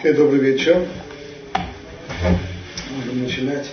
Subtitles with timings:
[0.00, 0.86] Okay, добрый вечер.
[2.94, 3.66] Можем начинать.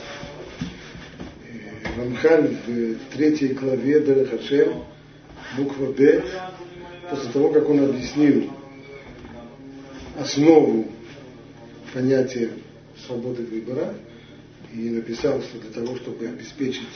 [1.96, 4.86] Рамхаль в третьей главе Дарахашем,
[5.56, 6.24] буква Б,
[7.12, 8.50] после того, как он объяснил
[10.20, 10.88] основу
[11.94, 12.50] понятия
[13.06, 13.94] свободы выбора
[14.74, 16.88] и написал, что для того, чтобы обеспечить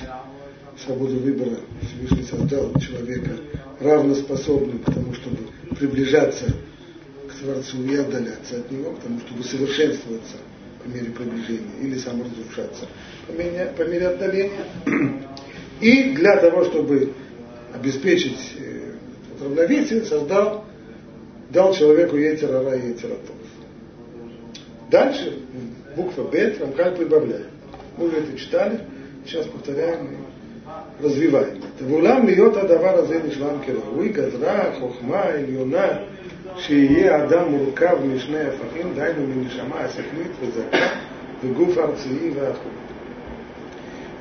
[0.83, 3.37] свободу выбора, Всевышний создал человека
[3.79, 5.37] равноспособным к тому, чтобы
[5.77, 6.51] приближаться
[7.39, 10.37] стараться и отдаляться от него, потому чтобы совершенствоваться
[10.83, 12.87] по мере приближения или саморазрушаться
[13.27, 14.65] по мере, по мере отдаления.
[15.81, 17.13] И для того, чтобы
[17.73, 18.93] обеспечить э,
[19.41, 20.65] равновесие, создал,
[21.49, 23.35] дал человеку ветер яйцерара и яйцератов.
[24.91, 25.39] Дальше
[25.95, 27.47] буква Б, Рамхаль прибавляет.
[27.97, 28.81] Мы уже это читали,
[29.25, 31.85] сейчас повторяем и развиваем это.
[31.85, 36.05] Вулам льет адавар азелиш вам кирауи, газра, хохма, ильона
[36.58, 40.86] שיהיה אדם מורכב משני הפכים, דהיינו מנשמה השכלית וזכה,
[41.44, 42.72] וגוף ארצי והחול.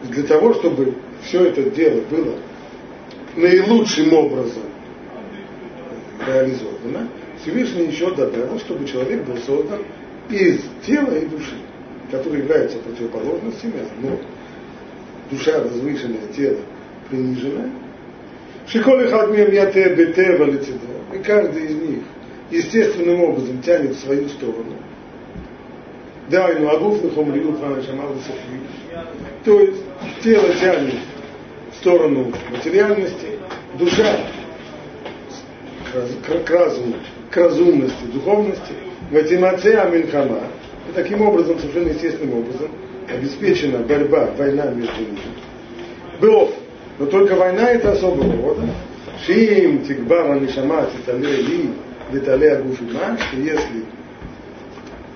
[0.10, 2.36] Для того, чтобы все это дело было
[3.38, 4.64] наилучшим образом
[6.28, 7.08] реализовано,
[7.42, 9.80] Всевышний еще добавил, чтобы человек был создан
[10.30, 11.56] из тела и души,
[12.12, 14.20] которые являются противоположностями, но
[15.32, 16.60] душа возвышенная, тело
[17.10, 17.72] приниженное.
[18.68, 20.88] Шиколи хадмем яте бете валицидо.
[21.14, 22.00] И каждый из них
[22.51, 24.73] естественным образом тянет в свою сторону.
[26.29, 28.15] Да, и ну агуф нахом риут шамал
[29.45, 29.83] То есть
[30.23, 30.95] тело тянет
[31.73, 33.39] в сторону материальности,
[33.79, 34.19] душа
[35.93, 36.97] к, к разуму,
[37.31, 38.75] к разумности, духовности,
[39.11, 40.41] матемация аминхама.
[40.89, 42.71] И таким образом, совершенно естественным образом,
[43.09, 45.19] обеспечена борьба, война между ними.
[46.21, 46.51] Было,
[46.99, 48.63] но только война это особого рода.
[49.25, 51.71] Шим, тикбара, нишама, титале, ли,
[52.13, 53.85] летале, агуфима, что если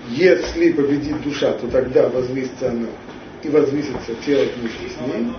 [0.08, 2.88] если победит душа, то тогда возвысится она
[3.42, 5.32] и возвысится тело вместе с ней.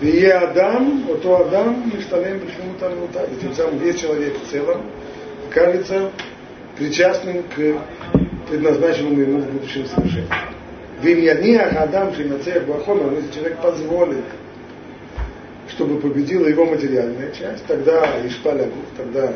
[0.00, 3.28] И Адам, вот то Адам, Мишталем, почему там вот так.
[3.40, 4.82] Тем самым весь человек в целом
[5.50, 6.10] кажется
[6.76, 7.78] причастным к
[8.50, 10.36] предназначенному ему в будущем совершенству.
[11.00, 14.24] Вимьяниах Адам Шимацех Бахомер, если человек позволит,
[15.68, 19.34] чтобы победила его материальная часть, тогда Ишпалягух, тогда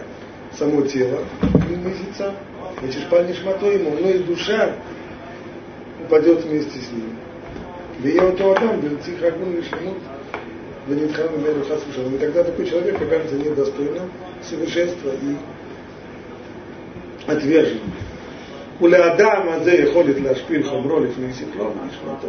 [0.56, 2.34] само тело и унизится,
[2.81, 4.75] вычерпали шмато ему, но и душа
[6.04, 7.16] упадет вместе с ним.
[8.00, 9.98] Вея то Адам, тихо хагун ну, лишимут,
[10.87, 12.14] ванитхан веру хасушалом.
[12.14, 14.10] И тогда такой человек окажется недостойным
[14.42, 15.37] совершенства и
[17.26, 17.81] отвержен.
[18.81, 22.28] У Уля Адама зе холит лашпиль хамролит мексиклом шмато.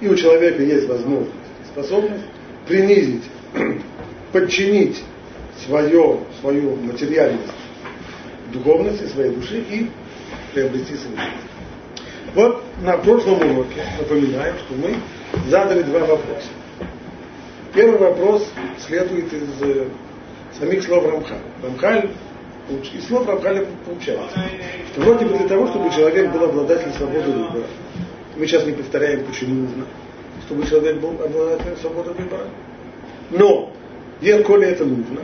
[0.00, 1.32] И у человека есть возможность,
[1.72, 2.24] способность
[2.66, 3.22] принизить,
[4.32, 5.02] подчинить
[5.64, 7.52] свое, свою материальность
[8.52, 9.90] духовности, своей души и
[10.52, 11.48] приобрести совершенство.
[12.34, 14.96] Вот на прошлом уроке напоминаем, что мы
[15.48, 16.48] задали два вопроса.
[17.74, 18.48] Первый вопрос
[18.86, 19.88] следует из э,
[20.58, 21.40] самих слов Рамхаля.
[21.62, 22.10] Рамхаль
[22.94, 24.40] из слов Рамхаля получается,
[24.92, 27.66] что вроде бы для того, чтобы человек был обладателем свободы выбора,
[28.36, 29.84] мы сейчас не повторяем, почему нужно,
[30.46, 32.48] чтобы человек был обладателем свободы выбора,
[33.30, 33.72] но
[34.20, 35.20] если это нужно,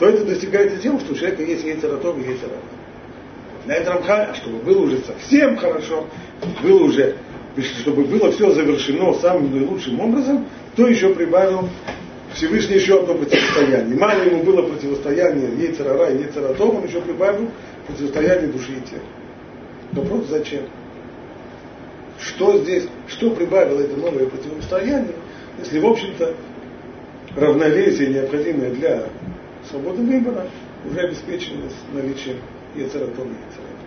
[0.00, 2.62] то это достигается тем, что у человека есть яйцератов и яйцерат.
[3.66, 6.06] На это Рамхаль, чтобы было уже совсем хорошо,
[6.62, 7.16] было уже,
[7.82, 11.68] чтобы было все завершено самым наилучшим образом, то еще прибавил
[12.32, 13.98] Всевышний еще одно противостояние.
[13.98, 17.50] Мало ему было противостояние Ейцерара и Ейцератов, он еще прибавил
[17.86, 19.02] противостояние души и тела.
[19.92, 20.62] Вопрос зачем?
[22.18, 25.14] Что здесь, что прибавило это новое противостояние,
[25.58, 26.34] если, в общем-то,
[27.36, 29.04] равновесие, необходимое для
[29.70, 30.46] свободы выбора,
[30.84, 32.36] уже обеспечено с наличием
[32.74, 33.80] Ецератова и Ецератова.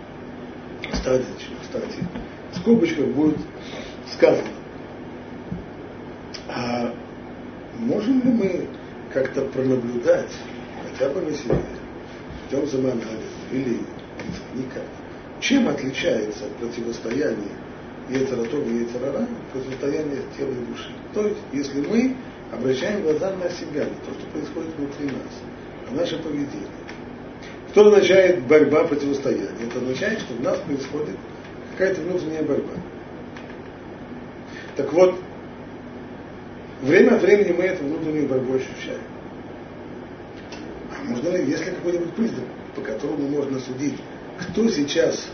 [0.92, 1.24] Кстати,
[1.62, 2.04] кстати,
[2.52, 3.38] в будет
[4.12, 4.48] сказано,
[6.48, 6.94] а
[7.78, 8.66] можем ли мы
[9.12, 10.30] как-то пронаблюдать,
[10.90, 11.56] хотя бы на себе,
[12.44, 13.08] путем самоанализа
[13.52, 13.80] или
[14.54, 14.84] никак,
[15.40, 17.56] чем отличается противостояние
[18.08, 20.92] Ецаратов и Ецарара противостояние тела и души.
[21.14, 22.16] То есть, если мы
[22.52, 25.53] обращаем глаза на себя, на то, что происходит внутри нас, на
[25.92, 26.68] наше поведение.
[27.70, 29.48] Что означает борьба, противостояние?
[29.66, 31.16] Это означает, что в нас происходит
[31.72, 32.72] какая-то внутренняя борьба.
[34.76, 35.16] Так вот,
[36.84, 39.00] Время от времени мы эту внутреннюю борьбу ощущаем.
[40.90, 42.44] А можно ли, есть ли какой-нибудь признак,
[42.74, 43.94] по которому можно судить,
[44.38, 45.30] кто сейчас,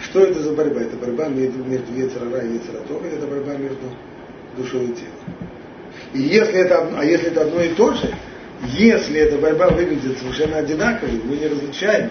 [0.00, 0.80] что это за борьба?
[0.80, 3.94] Это борьба между, между Ецерара и Ецератом, или это борьба между
[4.56, 5.36] душой и телом?
[6.14, 8.14] И если это, а если это одно и то же,
[8.64, 12.10] если эта борьба выглядит совершенно одинаковой, мы не различаем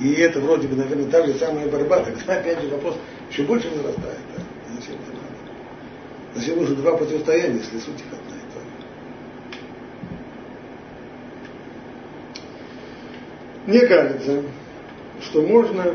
[0.00, 2.00] И это вроде бы, наверное, та же самая борьба.
[2.00, 2.96] Тогда опять же вопрос
[3.30, 4.18] еще больше возрастает.
[4.36, 4.42] Да?
[4.74, 6.34] Зачем это надо?
[6.34, 8.36] Зачем нужно два противостояния, если суть их одна?
[13.66, 14.44] Мне кажется,
[15.20, 15.94] что можно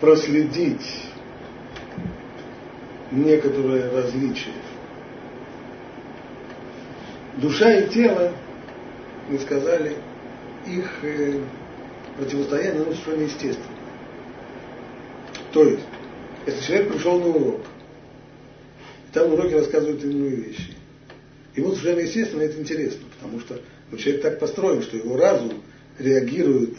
[0.00, 1.04] проследить
[3.12, 4.50] некоторые различия.
[7.40, 8.32] Душа и тело,
[9.28, 9.96] мы сказали,
[10.66, 11.40] их э,
[12.16, 13.76] противостояние ну, совершенно естественно.
[15.52, 15.84] То есть,
[16.46, 17.60] если человек пришел на урок,
[19.12, 20.74] там на уроке рассказывают иные вещи,
[21.54, 23.60] ему совершенно естественно это интересно, потому что
[23.92, 25.62] ну, человек так построен, что его разум
[26.00, 26.74] реагирует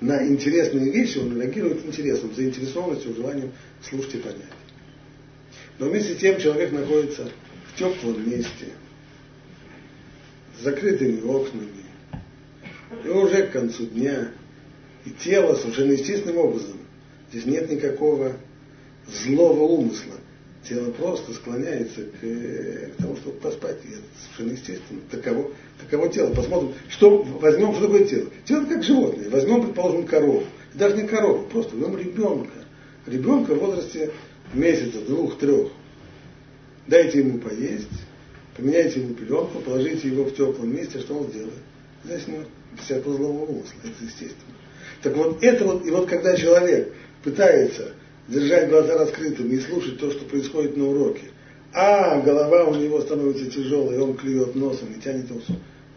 [0.00, 3.50] на интересные вещи, он реагирует интересом, заинтересованностью, желанием
[3.82, 4.42] слушать и понять.
[5.80, 7.28] Но вместе с тем человек находится
[7.72, 8.68] в теплом месте,
[10.58, 11.68] с закрытыми окнами,
[13.04, 14.30] и уже к концу дня,
[15.04, 16.78] и тело совершенно естественным образом,
[17.30, 18.32] здесь нет никакого
[19.06, 20.14] злого умысла,
[20.68, 26.32] тело просто склоняется к, к тому, чтобы поспать, и это совершенно естественно, таково, таково тело.
[26.32, 28.30] Посмотрим, что возьмем, что такое тело.
[28.44, 32.54] Тело как животное, возьмем, предположим, корову, даже не корову, просто возьмем ребенка,
[33.06, 34.10] ребенка в возрасте
[34.52, 35.68] месяца, двух, трех.
[36.86, 37.88] Дайте ему поесть,
[38.56, 41.54] поменяйте ему пеленку, положите его в теплом месте, что он сделает?
[42.04, 42.46] Заснет.
[42.76, 44.54] Без всякого злого умысла, это естественно.
[45.02, 46.92] Так вот, это вот, и вот когда человек
[47.22, 47.92] пытается
[48.28, 51.26] держать глаза раскрытыми и слушать то, что происходит на уроке,
[51.72, 55.40] а голова у него становится тяжелой, и он клюет носом и тянет его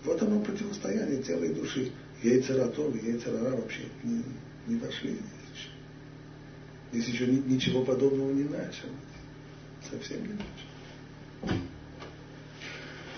[0.06, 1.92] Вот оно противостояние тела и души.
[2.24, 4.24] Яйцера Това, яйцера вообще не,
[4.65, 5.21] не вошли здесь
[5.53, 5.69] еще.
[6.92, 8.88] Здесь еще ничего подобного не начал.
[9.89, 11.57] Совсем не начал.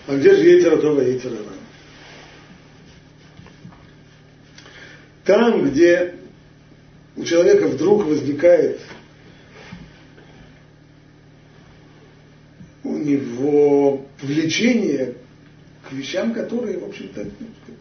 [0.09, 1.11] А где же яйцера Това, Ра?
[5.23, 6.15] Там, где
[7.15, 8.81] у человека вдруг возникает
[12.83, 15.13] у него влечение
[15.87, 17.29] к вещам, которые, в общем-то,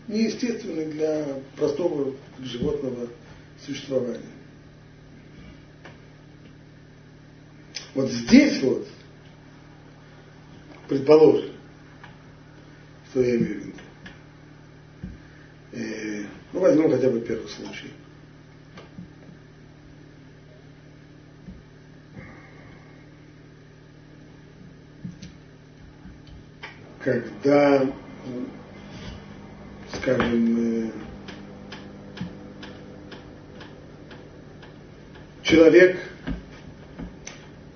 [0.08, 1.25] неестественны для
[1.56, 3.08] простого животного
[3.64, 4.20] существования.
[7.94, 8.86] Вот здесь вот,
[10.88, 11.57] предположим,
[13.10, 13.78] что я имею в виду,
[15.72, 17.90] э, ну возьмем хотя бы первый случай.
[27.08, 27.87] когда,
[29.94, 30.90] скажем, э,
[35.43, 35.99] человек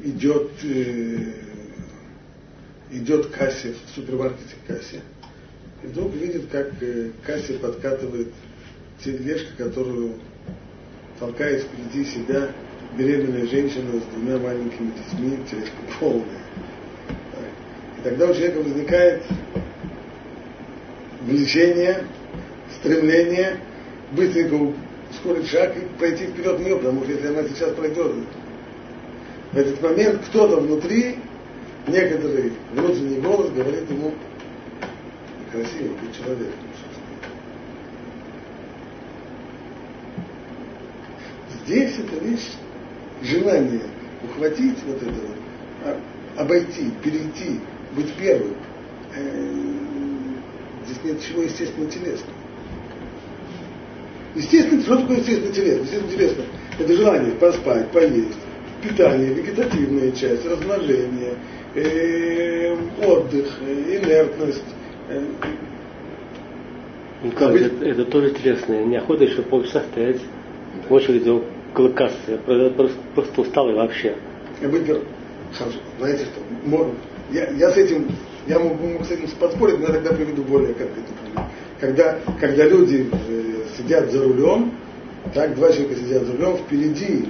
[0.01, 1.33] идет, э,
[2.91, 5.01] идет к кассе, в супермаркете к кассе,
[5.83, 8.29] и вдруг видит, как э, к подкатывает
[9.05, 10.15] тележка, которую
[11.19, 12.51] толкает впереди себя
[12.97, 16.43] беременная женщина с двумя маленькими детьми, тележка полная.
[17.99, 19.23] И тогда у человека возникает
[21.23, 22.05] влечение,
[22.79, 23.59] стремление
[24.13, 24.75] быстренько
[25.11, 28.13] ускорить шаг и пойти вперед нее, потому что если она сейчас пройдет,
[29.53, 31.17] в этот момент кто-то внутри,
[31.87, 34.15] некоторый внутренний голос говорит ему,
[35.53, 36.53] красивый быть человеком.
[41.65, 42.53] Здесь это лишь
[43.23, 43.83] желание
[44.25, 45.37] ухватить вот это вот,
[45.85, 46.01] а,
[46.39, 47.61] обойти, перейти
[47.95, 48.57] быть первым.
[49.15, 49.55] Э,
[50.87, 52.39] здесь нет ничего естественно телесного.
[54.35, 55.83] Естественно, что такое естественно телесно?
[55.83, 56.45] Естественно телесно–
[56.79, 58.39] это желание поспать, поесть,
[58.83, 61.37] питание, вегетативная часть, размножение,
[61.75, 64.65] э, отдых, инертность.
[65.13, 65.21] Э.
[67.23, 67.63] Ну быть...
[67.63, 68.85] это, это тоже телесное.
[68.85, 70.21] Неохота еще полчаса стоять
[70.89, 72.17] в очереди около кассы.
[72.27, 74.17] Я просто, просто устал и вообще.
[74.61, 74.87] Я быть
[75.57, 75.79] Хорошо.
[75.99, 76.95] Знаете что?
[77.31, 78.09] я, я с этим,
[78.47, 81.47] я могу, могу с этим поспорить, но я тогда приведу более конкретный пример.
[81.79, 84.73] Когда, когда люди э, сидят за рулем,
[85.35, 87.29] так, два человека сидят за рулем, впереди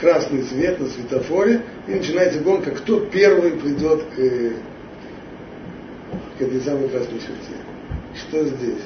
[0.00, 4.52] красный свет на светофоре, и начинается гонка, кто первый придет к,
[6.38, 7.56] к этой самой красной черте.
[8.14, 8.82] Что здесь?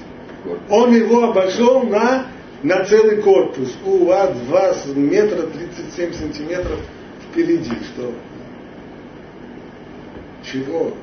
[0.69, 2.27] Он его обошел на,
[2.63, 3.75] на целый корпус.
[3.85, 6.81] У вас 2 метра 37 сантиметров
[7.31, 7.73] впереди.
[7.95, 8.13] Что?
[10.43, 10.95] Чего?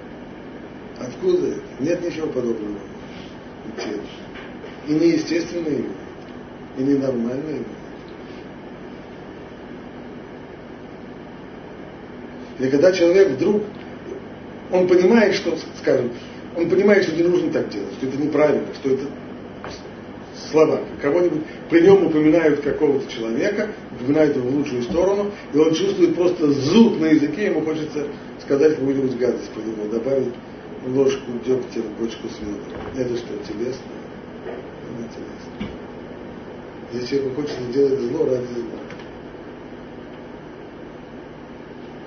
[1.00, 1.56] Откуда?
[1.80, 2.80] Нет ничего подобного
[4.88, 5.94] И неестественно ему,
[6.78, 7.66] и ненормально ему.
[12.60, 13.64] Или когда человек вдруг,
[14.72, 16.12] он понимает, что, скажем,
[16.56, 19.04] он понимает, что не нужно так делать, что это неправильно, что это
[20.52, 20.82] слова.
[21.02, 26.52] Кого-нибудь, при нем упоминают какого-то человека, упоминают его в лучшую сторону, и он чувствует просто
[26.52, 28.08] зуд на языке, ему хочется
[28.42, 30.34] сказать какую-нибудь гадость по нему, добавить
[30.88, 32.82] ложку дегтя в бочку с медом.
[32.96, 33.92] Это что, телесно?
[34.98, 35.70] Не телесно.
[36.94, 38.80] Если человеку хочется делать зло ради зла.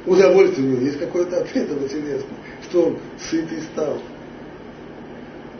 [0.04, 2.34] Удовольствие у него есть какое-то от этого телесно.
[2.68, 2.98] Что он
[3.30, 3.98] сытый стал.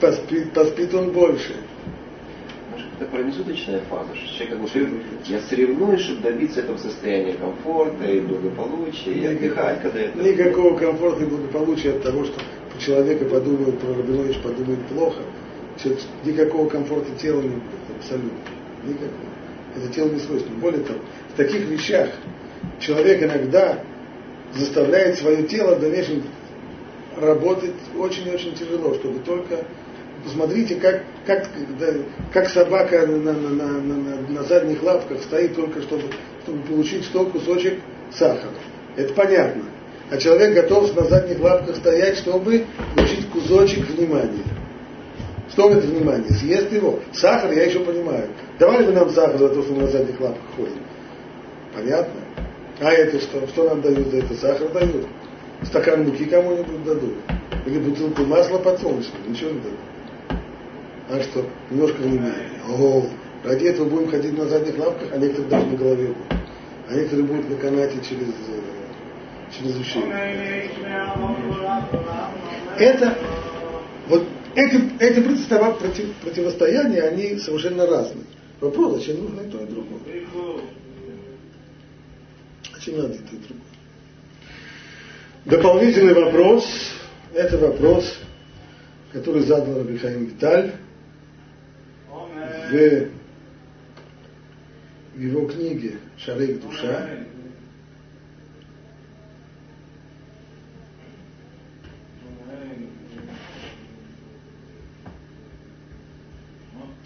[0.03, 1.55] Поспит, поспит он больше
[3.03, 8.21] это промежуточная фаза, что человек как бы я соревнуюсь, чтобы добиться этого состояния комфорта и
[8.21, 10.19] благополучия, и отдыхать, когда это...
[10.19, 12.41] Никакого комфорта и благополучия от того, что
[12.79, 15.23] человека подумают, про Рабинович подумает плохо,
[16.25, 18.39] никакого комфорта тела не будет, абсолютно.
[18.85, 19.33] Никакого.
[19.77, 20.59] Это тело не свойственно.
[20.59, 20.99] Более того,
[21.33, 22.11] в таких вещах
[22.79, 23.83] человек иногда
[24.55, 26.23] заставляет свое тело в дальнейшем
[27.17, 29.65] работать очень-очень тяжело, чтобы только
[30.25, 31.49] Посмотрите, как, как,
[32.33, 36.05] как собака на, на, на, на, на задних лапках стоит только, чтобы,
[36.45, 37.81] чтобы получить что кусочек
[38.13, 38.53] сахара.
[38.97, 39.65] Это понятно.
[40.11, 44.45] А человек готов на задних лапках стоять, чтобы получить кусочек внимания.
[45.51, 46.31] Что это внимание?
[46.31, 47.01] Съест его.
[47.13, 48.29] Сахар я еще понимаю.
[48.59, 50.83] Давали бы нам сахар за то, что мы на задних лапках ходим.
[51.75, 52.21] Понятно?
[52.81, 53.47] А это что?
[53.49, 54.35] Что нам дают за это?
[54.35, 55.07] Сахар дают.
[55.63, 57.15] Стакан муки кому-нибудь дадут.
[57.67, 59.29] Или бутылку масла подсолнечного.
[59.29, 59.79] Ничего не дадут.
[61.13, 61.45] А что?
[61.71, 62.49] Немножко внимания.
[62.67, 63.07] О,
[63.45, 66.33] ради этого будем ходить на задних лапках, а некоторые даже на голове будут.
[66.89, 69.99] А некоторые будут на канате через, э, через уши.
[72.79, 73.19] Это,
[74.09, 78.25] вот эти, эти против, противостояния, они совершенно разные.
[78.63, 80.01] Вопрос, зачем нужно и то, и другое?
[82.75, 83.67] Зачем надо и то, и другое?
[85.45, 86.65] Дополнительный вопрос,
[87.35, 88.17] это вопрос,
[89.13, 90.73] который задал Рабихаим Виталь
[92.73, 93.09] в,
[95.17, 97.09] его книге «Шарейк душа»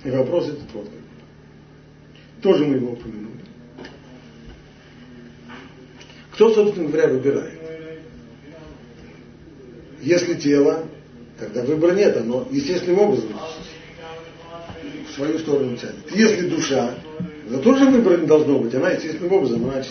[0.05, 0.89] И вопрос этот вот.
[2.41, 3.41] Тоже мы его упомянули.
[6.31, 7.59] Кто, собственно говоря, выбирает?
[10.01, 10.87] Если тело,
[11.41, 13.31] тогда выбора нет, оно естественным образом
[15.17, 16.11] свою сторону тянет.
[16.15, 16.95] Если душа,
[17.49, 19.83] это тоже выбора не должно быть, она естественным образом, она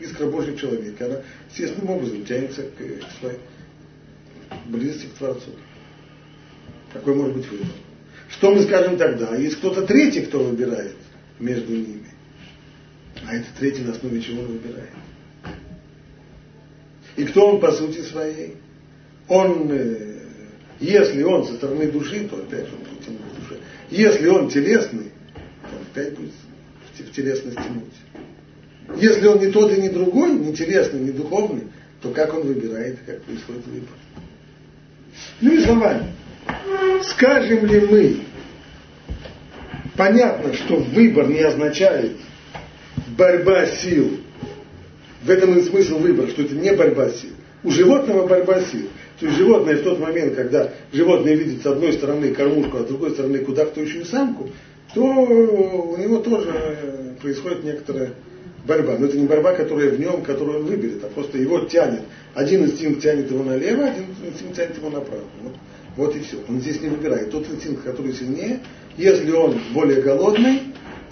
[0.00, 1.16] искра Божьего человека, она
[1.50, 3.38] естественным образом тянется к, своей
[4.66, 5.50] близости к Творцу.
[6.92, 7.66] Какой может быть выбор?
[8.30, 9.36] Что мы скажем тогда?
[9.36, 10.94] Есть кто-то третий, кто выбирает
[11.38, 12.06] между ними.
[13.26, 14.90] А этот третий на основе чего он выбирает?
[17.16, 18.56] И кто он по сути своей?
[19.26, 20.20] Он, э,
[20.78, 22.86] если он со стороны души, то опять же он
[23.90, 25.10] если он телесный,
[25.62, 26.32] то опять будет
[26.98, 29.00] в телесность тянуть.
[29.00, 31.64] Если он не тот и не другой, не телесный, не духовный,
[32.00, 33.94] то как он выбирает, как происходит выбор.
[35.40, 36.12] Ну и словами,
[37.02, 38.16] скажем ли мы,
[39.96, 42.12] понятно, что выбор не означает
[43.16, 44.20] борьба сил.
[45.22, 47.32] В этом и смысл выбора, что это не борьба сил.
[47.64, 48.88] У животного борьба сил.
[49.18, 52.86] То есть животное в тот момент, когда животное видит с одной стороны кормушку, а с
[52.86, 54.50] другой стороны кудахтающую самку,
[54.94, 58.12] то у него тоже происходит некоторая
[58.66, 58.96] борьба.
[58.98, 62.02] Но это не борьба, которая в нем, которую он выберет, а просто его тянет.
[62.34, 65.24] Один инстинкт тянет его налево, один инстинкт тянет его направо.
[65.42, 65.54] Вот,
[65.96, 66.36] вот и все.
[66.48, 67.30] Он здесь не выбирает.
[67.30, 68.60] Тот инстинкт, который сильнее,
[68.98, 70.62] если он более голодный,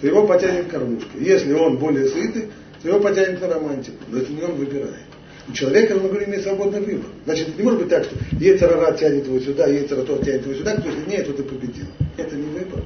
[0.00, 1.10] то его потянет кормушка.
[1.18, 2.50] Если он более сытый,
[2.82, 3.96] то его потянет на романтику.
[4.08, 5.13] Но это не он выбирает.
[5.46, 7.10] У человека, мы говорим, имеет свободный выбор.
[7.26, 10.90] Значит, не может быть так, что Ецарара тянет его сюда, Ецаратор тянет его сюда, кто
[10.90, 11.86] сильнее, тот и победил.
[12.16, 12.82] Это не выбор.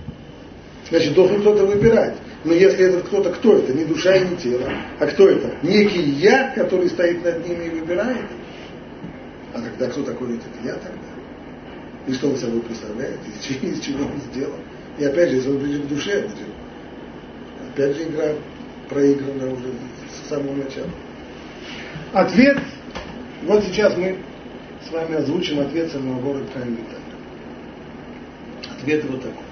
[0.90, 2.16] Значит, должен кто-то выбирать.
[2.44, 3.72] Но если этот кто-то, кто это?
[3.72, 4.68] Не душа и не тело.
[4.98, 5.54] А кто это?
[5.62, 8.26] Некий я, который стоит над ними и выбирает.
[9.54, 11.08] А тогда кто такой этот я тогда?
[12.06, 13.18] И что он собой представляет?
[13.42, 14.60] Чего, из чего он сделан?
[14.98, 16.46] И опять же, если он ближе к душе, значит,
[17.72, 18.32] опять же игра
[18.88, 19.68] проиграна уже
[20.10, 20.88] с самого начала.
[22.12, 22.58] Ответ,
[23.42, 24.18] вот сейчас мы
[24.86, 26.96] с вами озвучим ответ самого города Каинита.
[28.78, 29.42] Ответ вот такой.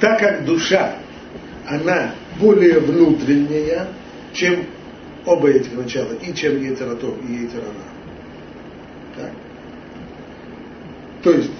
[0.00, 0.96] Так как душа,
[1.68, 3.88] она более внутренняя,
[4.32, 4.66] чем
[5.24, 7.84] оба этих начала, и чем Ецератов, и Ецерана.
[9.16, 9.30] Так.
[11.22, 11.50] То есть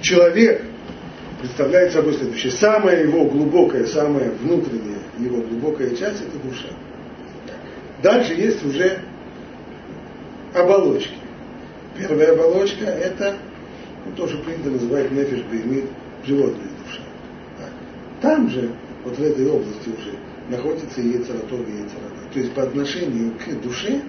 [0.00, 0.62] человек
[1.40, 2.52] представляет собой следующее.
[2.52, 6.68] Самая его глубокая, самая внутренняя его глубокая часть– это душа.
[8.02, 9.00] Дальше есть уже
[10.56, 11.14] оболочки.
[11.98, 13.36] Первая оболочка– это
[14.04, 15.84] ну, то, что принято называть нефиш беймит,
[16.24, 17.02] животная душа.
[18.20, 18.70] Там же,
[19.04, 20.14] вот в этой области уже,
[20.48, 22.32] находится и Ецаратов, и Ецарара.
[22.32, 24.00] То есть по отношению к душе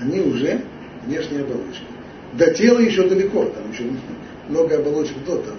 [0.00, 0.60] они уже
[1.04, 1.84] внешние оболочки.
[2.34, 3.84] До тела еще далеко, там еще
[4.48, 5.56] много оболочек до того.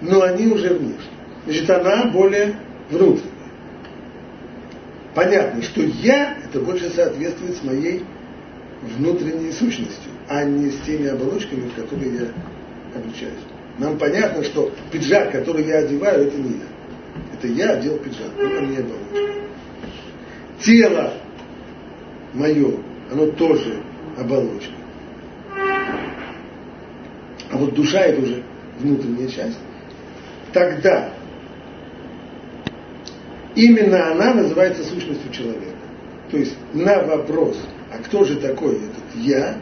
[0.00, 0.98] Но они уже внешние.
[1.46, 2.56] Значит, она более
[2.90, 3.30] внутренняя.
[5.14, 8.04] Понятно, что я, это больше соответствует с моей
[8.96, 13.40] внутренней сущностью, а не с теми оболочками, в которые я облачаюсь.
[13.78, 17.34] Нам понятно, что пиджак, который я одеваю, это не я.
[17.34, 19.42] Это я одел пиджак, это не оболочка.
[20.60, 21.14] Тело
[22.32, 22.78] мое,
[23.10, 23.82] оно тоже
[24.16, 24.72] оболочка.
[27.50, 28.42] А вот душа это уже
[28.78, 29.58] внутренняя часть.
[30.52, 31.10] Тогда
[33.54, 35.76] именно она называется сущностью человека.
[36.30, 37.56] То есть на вопрос,
[37.94, 39.56] а кто же такой этот я,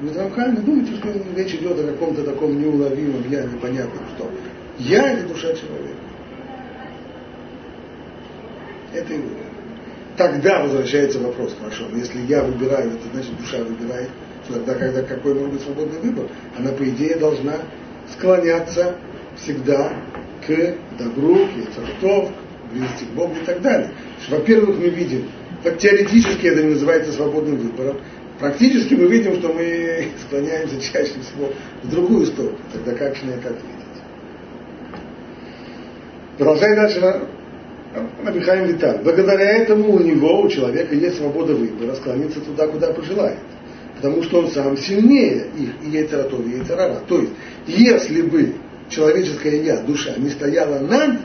[0.00, 4.30] вы правильно думаете, что речь идет о каком-то таком неуловимом я, непонятном что.
[4.78, 5.96] Я это душа человека.
[8.92, 9.28] Это его.
[10.16, 14.08] Тогда возвращается вопрос, хорошо, если я выбираю, это значит душа выбирает,
[14.48, 16.26] тогда когда какой может быть свободный выбор,
[16.58, 17.54] она по идее должна
[18.12, 18.96] склоняться
[19.36, 19.92] всегда
[20.46, 23.90] к добру, к яцертов, к близости к Богу и так далее.
[24.28, 25.28] Во-первых, мы видим,
[25.66, 27.96] так теоретически это не называется свободным выбором,
[28.38, 32.56] практически мы видим, что мы склоняемся чаще всего в другую сторону.
[32.72, 33.74] Тогда как же на это ответить?
[36.38, 37.20] Продолжай дальше
[38.24, 39.00] Абихаим Виталь.
[39.02, 43.38] Благодаря этому у него, у человека, есть свобода выбора, склониться туда, куда пожелает.
[43.96, 47.00] Потому что он сам сильнее их, и Ейцератов, и Ейцерара.
[47.08, 47.32] То есть,
[47.66, 48.54] если бы
[48.88, 51.22] человеческая я, душа, не стояла над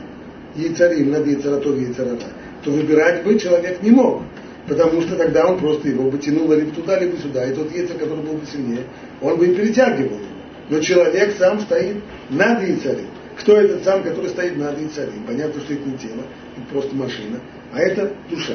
[0.56, 2.18] Ейцарим, над Ейцератов, и Ейцерара,
[2.62, 4.22] то выбирать бы человек не мог.
[4.66, 7.46] Потому что тогда он просто его бы тянул либо туда, либо сюда.
[7.46, 8.84] И тот яйцер, который был бы сильнее,
[9.20, 10.26] он бы и перетягивал его.
[10.70, 11.96] Но человек сам стоит
[12.30, 13.08] над яйцарем.
[13.38, 15.24] Кто этот сам, который стоит над яйцарем?
[15.26, 16.22] Понятно, что это не тело,
[16.56, 17.40] это просто машина,
[17.72, 18.54] а это душа.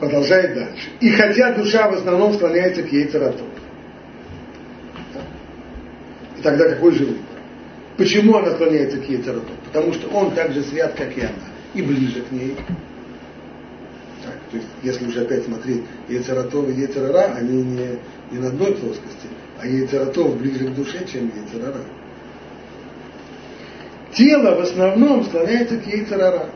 [0.00, 0.88] Продолжает дальше.
[1.00, 3.44] И хотя душа в основном склоняется к яйцерату.
[6.38, 7.37] И тогда какой же выбор?
[7.98, 9.52] Почему она склоняется к яйцерату?
[9.66, 11.32] Потому что он так же свят, как и она,
[11.74, 12.54] и ближе к ней.
[14.24, 17.98] Так, то есть, если уже опять смотреть, яйцератов и яйцерара, они не,
[18.30, 19.26] не на одной плоскости,
[19.60, 21.80] а яйцератов ближе к душе, чем яйцерара.
[24.12, 26.50] Тело в основном склоняется к яйцерара.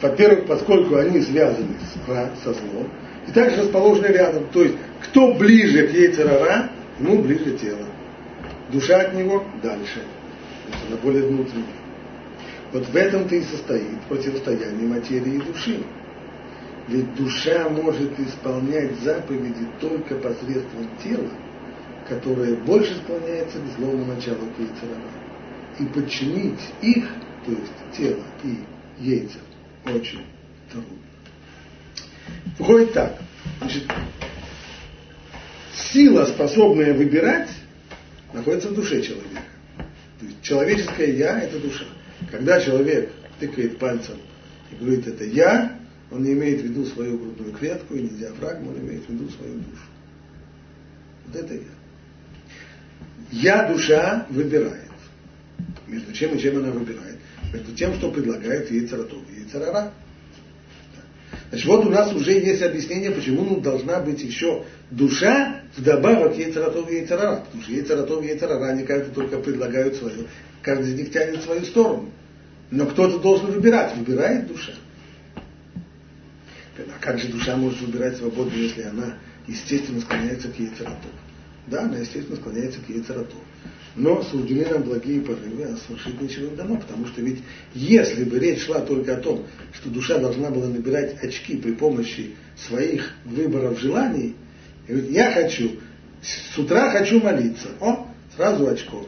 [0.00, 2.88] Во-первых, поскольку они связаны с, со злом,
[3.26, 4.46] и также расположены рядом.
[4.52, 7.86] То есть, кто ближе к яйцерара, ему ближе тело.
[8.70, 10.02] Душа от него дальше.
[10.88, 11.84] Она более внутренняя.
[12.72, 15.82] Вот в этом-то и состоит противостояние материи и души.
[16.88, 21.30] Ведь душа может исполнять заповеди только посредством тела,
[22.08, 25.00] которое больше склоняется к злому началу Кейцерара.
[25.78, 27.08] И подчинить их,
[27.46, 28.58] то есть тело и
[28.98, 29.38] яйца,
[29.86, 30.24] очень
[30.70, 30.98] трудно.
[32.58, 33.18] Выходит так.
[33.60, 33.84] Значит,
[35.72, 37.50] сила, способная выбирать,
[38.32, 39.42] находится в душе человека.
[40.20, 41.84] То есть человеческое я– это душа.
[42.30, 44.16] Когда человек тыкает пальцем
[44.70, 45.78] и говорит «это я»,
[46.10, 49.28] он не имеет в виду свою грудную клетку и не диафрагму, он имеет в виду
[49.30, 49.82] свою душу.
[51.26, 51.60] Вот это я.
[53.32, 54.90] Я, душа, выбирает.
[55.88, 57.18] Между чем и чем она выбирает?
[57.52, 59.92] Между тем, что предлагает ей царатов, ей царара.
[61.54, 66.90] Значит, вот у нас уже есть объяснение, почему ну, должна быть еще душа вдобавок яйцератов
[66.90, 67.44] и яйцерара.
[67.44, 70.26] Потому что яйцератов и яйцерара, они каждый только предлагают свою,
[70.62, 72.10] каждый из них тянет в свою сторону.
[72.72, 73.96] Но кто-то должен выбирать.
[73.96, 74.72] Выбирает душа.
[76.76, 79.14] А как же душа может выбирать свободно, если она,
[79.46, 81.06] естественно, склоняется к яйцерату?
[81.68, 83.36] Да, она, естественно, склоняется к яйцерату.
[83.96, 87.38] Но суждены нам благие порывы, а совершить ничего не дано, потому что ведь
[87.74, 92.34] если бы речь шла только о том, что душа должна была набирать очки при помощи
[92.56, 94.34] своих выборов желаний,
[94.88, 95.78] и говорит, я хочу,
[96.22, 99.06] с утра хочу молиться, о, сразу очко.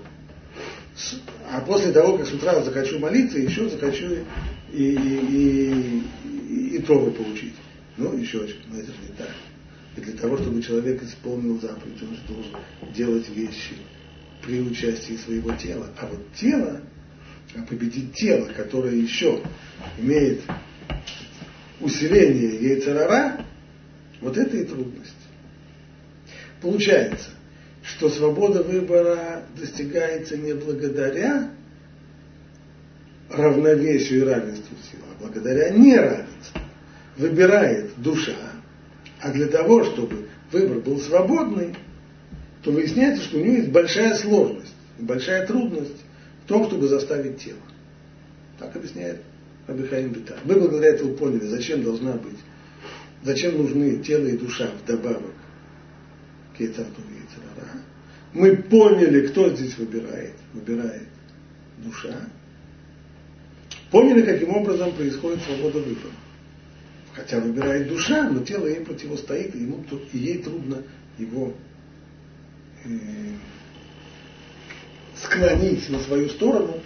[1.51, 4.07] А после того, как с утра захочу молиться, еще захочу
[4.72, 7.55] и, и, и, и, Тору получить.
[7.96, 9.31] Ну, еще очко, но это же не так.
[9.96, 13.75] И для того, чтобы человек исполнил заповедь, он же должен делать вещи
[14.47, 15.89] при участии своего тела.
[16.01, 16.81] А вот тело,
[17.55, 19.43] а победить тело, которое еще
[19.99, 20.43] имеет
[21.81, 23.45] усиление яйцерара,
[24.21, 25.13] вот это и трудность.
[26.63, 27.31] Получается,
[27.83, 31.51] что свобода выбора достигается не благодаря
[33.29, 36.61] равновесию и равенству сил, а благодаря неравенству.
[37.17, 38.37] Выбирает душа,
[39.21, 41.75] а для того, чтобы выбор был свободный,
[42.66, 46.02] то выясняется, что у нее есть большая сложность, большая трудность
[46.44, 47.61] в том, чтобы заставить тело.
[48.59, 49.22] Так объясняет
[49.68, 50.37] Абихаим Бита.
[50.44, 52.38] Мы благодаря этому поняли, зачем должна быть,
[53.22, 55.33] зачем нужны тело и душа вдобавок
[56.57, 57.85] к Ецарту и Ецарара.
[58.33, 60.35] Мы поняли, кто здесь выбирает.
[60.52, 61.07] Выбирает
[61.85, 62.18] душа.
[63.92, 66.14] Поняли, каким образом происходит свобода выбора.
[67.14, 70.83] Хотя выбирает душа, но тело ей противостоит, и, ему, и ей трудно
[71.16, 71.55] его
[75.22, 76.81] склонить на свою сторону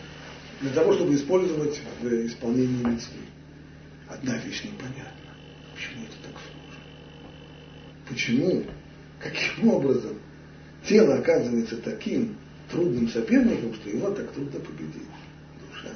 [0.61, 3.21] для того, чтобы использовать в исполнении митцвы.
[4.09, 5.31] Одна вещь непонятна.
[5.75, 6.85] Почему это так сложно?
[8.09, 8.65] Почему?
[9.21, 10.19] Каким образом
[10.87, 12.37] тело оказывается таким
[12.71, 15.09] трудным соперником, что его так трудно победить?
[15.69, 15.95] Душа.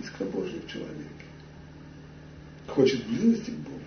[0.00, 1.08] Искра Божья в человеке.
[2.68, 3.80] Хочет близости к Богу.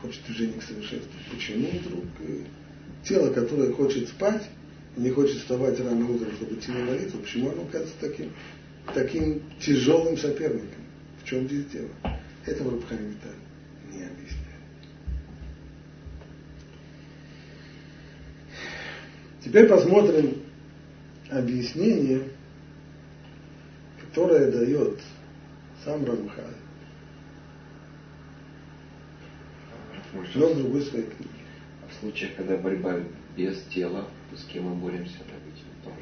[0.00, 1.12] Хочет движения к совершенству.
[1.30, 2.44] Почему вдруг э,
[3.04, 4.48] тело, которое хочет спать,
[4.96, 8.32] не хочет вставать рано утром, чтобы идти на молитву, почему оно кажется таким,
[8.94, 10.82] таким тяжелым соперником?
[11.22, 11.90] В чем здесь дело?
[12.46, 13.14] Этого Рабхами
[13.92, 14.48] не объясняет.
[19.44, 20.42] Теперь посмотрим
[21.30, 22.22] объяснение,
[24.00, 25.00] которое дает
[25.84, 26.44] сам Рамхаль.
[30.34, 31.37] Но с другой своей книги.
[32.00, 33.00] Случаях, когда борьба
[33.36, 35.16] без тела, то с кем мы боремся?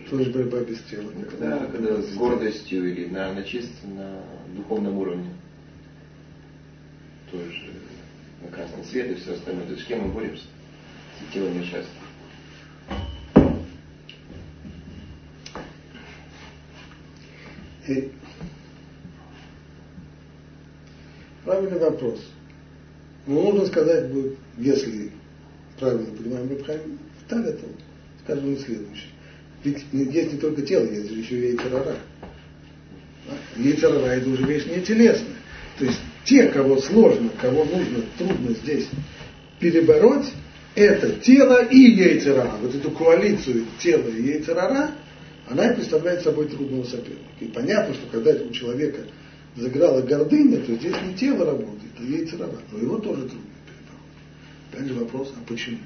[0.07, 1.11] Что же борьба без тела?
[1.15, 4.23] Ну, когда, когда с гордостью или на, на чисто на
[4.55, 5.31] духовном уровне.
[7.31, 7.73] Тоже
[8.43, 9.67] на красный свет и все остальное.
[9.67, 10.45] То есть с кем мы боремся?
[11.19, 12.03] С телом несчастным.
[17.89, 18.13] И
[21.45, 22.21] правильный вопрос.
[23.27, 25.11] Но нужно сказать будет, если
[25.79, 27.65] правильно понимаем Рабхайм, так это,
[28.25, 29.11] скажем, и следующее.
[29.65, 31.97] Ведь есть не только тело, есть же еще яйцерара.
[33.57, 35.37] Яйцерара это уже вещь не телесная.
[35.79, 38.89] То есть те, кого сложно, кого нужно, трудно здесь
[39.59, 40.27] перебороть,
[40.75, 42.57] это тело и яйцерара.
[42.61, 44.91] Вот эту коалицию тела и яйцерара,
[45.49, 47.21] она и представляет собой трудного соперника.
[47.41, 49.01] И понятно, что когда у человека
[49.57, 52.59] заграла гордыня, то здесь не тело работает, а яйцерара.
[52.73, 53.56] Но его тоже трудно.
[54.77, 55.79] Опять же вопрос, а почему?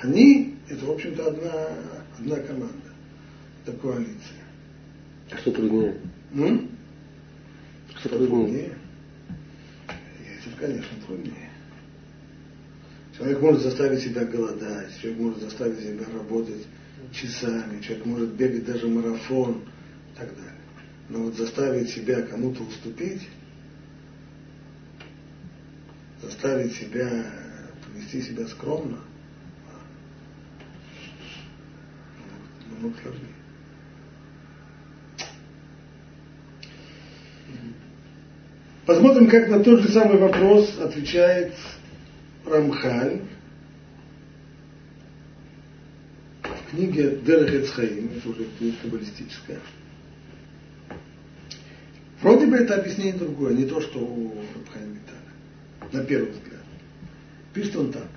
[0.00, 1.68] Они, это, в общем-то, одна,
[2.20, 2.76] одна команда.
[3.66, 4.44] Это коалиция.
[5.32, 5.96] А что труднее?
[6.32, 6.70] М?
[7.90, 8.28] Что, что труднее?
[8.28, 8.72] труднее?
[10.24, 11.50] Яйцер, конечно, труднее.
[13.16, 16.64] Человек может заставить себя голодать, человек может заставить себя работать
[17.12, 19.62] часами, человек может бегать даже марафон
[20.14, 20.52] и так далее.
[21.08, 23.28] Но вот заставить себя кому-то уступить,
[26.22, 27.41] заставить себя
[27.92, 28.98] повести себя скромно,
[32.70, 33.28] намного сложнее.
[38.86, 41.54] Посмотрим, как на тот же самый вопрос отвечает
[42.44, 43.20] Рамхаль
[46.42, 49.60] в книге Дерех Эцхаим, это уже книга каббалистическая.
[52.20, 56.51] Вроде бы это объяснение другое, не то, что у Рабхайма так, на первый взгляд.
[57.52, 58.08] Пишет он так.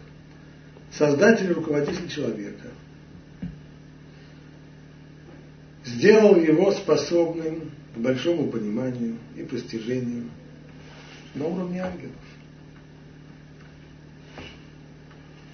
[0.91, 2.69] Создатель и руководитель человека
[5.83, 10.29] сделал его способным к большому пониманию и постижению
[11.33, 12.15] на уровне ангелов.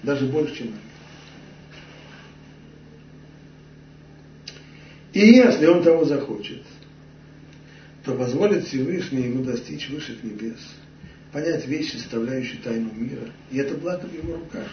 [0.02, 0.82] Даже больше, чем ангелов.
[5.12, 6.62] И если он того захочет,
[8.04, 10.58] то позволит Всевышний ему достичь высших небес,
[11.32, 13.28] понять вещи, составляющие тайну мира.
[13.50, 14.68] И это благо в его руках.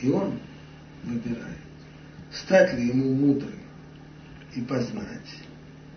[0.00, 0.38] И он
[1.02, 1.58] выбирает,
[2.32, 3.58] стать ли ему мудрым
[4.54, 5.34] и познать,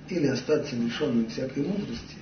[0.10, 2.18] или остаться лишенным всякой мудрости,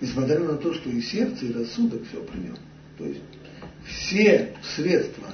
[0.00, 2.56] несмотря на то, что и сердце, и рассудок все при нем.
[2.98, 3.22] То есть
[3.86, 5.28] все средства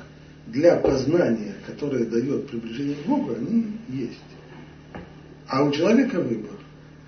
[0.47, 4.19] для познания, которые дает приближение к Богу, они есть.
[5.47, 6.59] А у человека выбор.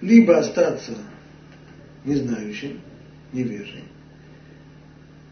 [0.00, 0.92] Либо остаться
[2.04, 2.80] незнающим,
[3.32, 3.84] невежей,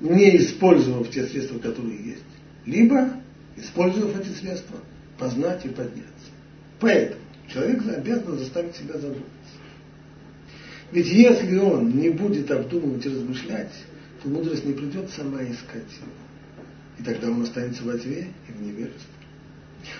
[0.02, 2.24] не использовав те средства, которые есть,
[2.66, 3.10] либо,
[3.56, 4.78] использовав эти средства,
[5.18, 6.10] познать и подняться.
[6.80, 9.22] Поэтому человек обязан заставить себя задуматься.
[10.90, 13.72] Ведь если он не будет обдумывать и размышлять,
[14.22, 16.12] то мудрость не придет сама искать его.
[16.98, 19.08] И тогда он останется во тьме и в невежестве.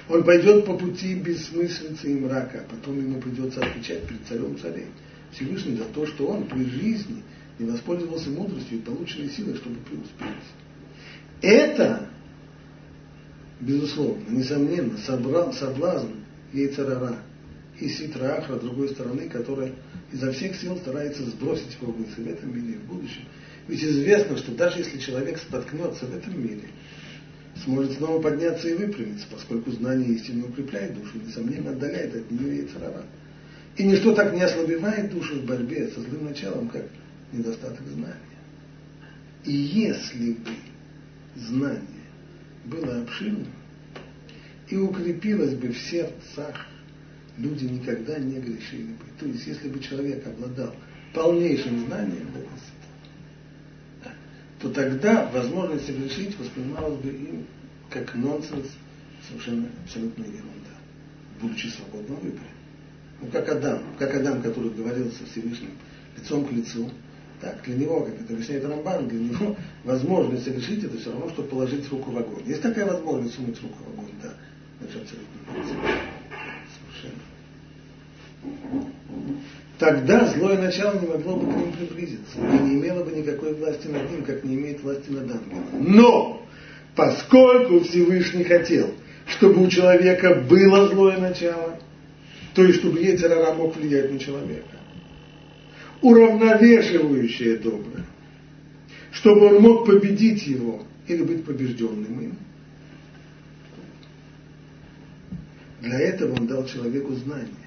[0.09, 4.87] Он пойдет по пути бессмыслицы и мрака, а потом ему придется отвечать перед царем царей.
[5.33, 7.23] Всевышний за то, что он при жизни
[7.59, 10.45] не воспользовался мудростью и полученной силой, чтобы преуспеть.
[11.41, 12.09] Это,
[13.61, 16.09] безусловно, несомненно, собрал, соблазн
[16.53, 17.19] яйцерара
[17.81, 19.73] и ситра ахра, другой стороны, которая
[20.13, 23.23] изо всех сил старается сбросить мысли в этом мире и в будущем.
[23.69, 26.69] Ведь известно, что даже если человек споткнется в этом мире,
[27.65, 32.67] сможет снова подняться и выпрямиться, поскольку знание истины укрепляет душу, несомненно отдаляет от нее и
[32.67, 33.05] царава.
[33.77, 36.87] И ничто так не ослабевает душу в борьбе со злым началом, как
[37.33, 38.17] недостаток знания.
[39.45, 40.51] И если бы
[41.37, 41.83] знание
[42.65, 43.49] было обширным
[44.69, 46.67] и укрепилось бы в сердцах,
[47.39, 49.05] люди никогда не грешили бы.
[49.19, 50.75] То есть, если бы человек обладал
[51.13, 52.73] полнейшим знанием области
[54.63, 57.47] то тогда возможность согрешить воспринималась бы им
[57.91, 58.69] как нонсенс,
[59.29, 60.71] совершенно абсолютная ерунда,
[61.41, 62.47] будучи свободным выборе.
[63.21, 65.73] Ну, как Адам, как Адам, который говорил со Всевышним
[66.17, 66.91] лицом к лицу,
[67.43, 71.43] так, для него, как это объясняет Рамбан, для него возможность совершить это все равно, что
[71.43, 72.45] положить руку в огонь.
[72.47, 74.33] Есть такая возможность сунуть руку в огонь, да.
[74.81, 75.27] Это абсолютно
[77.03, 77.23] совершенно.
[79.79, 83.89] Тогда злое начало не могло бы к ним приблизиться и не имело бы никакой власти
[83.89, 85.65] над ним, как не имеет власти над ангелом.
[85.81, 86.47] Но,
[86.95, 88.95] поскольку Всевышний хотел,
[89.27, 91.81] чтобы у человека было злое начало,
[92.55, 94.77] то есть чтобы Ецерара мог влиять на человека,
[96.03, 98.05] уравновешивающее доброе,
[99.13, 102.35] чтобы он мог победить его или быть побежденным им.
[105.81, 107.63] Для этого он дал человеку знание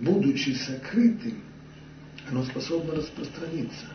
[0.00, 1.40] будучи сокрытым,
[2.30, 3.86] оно способно распространиться,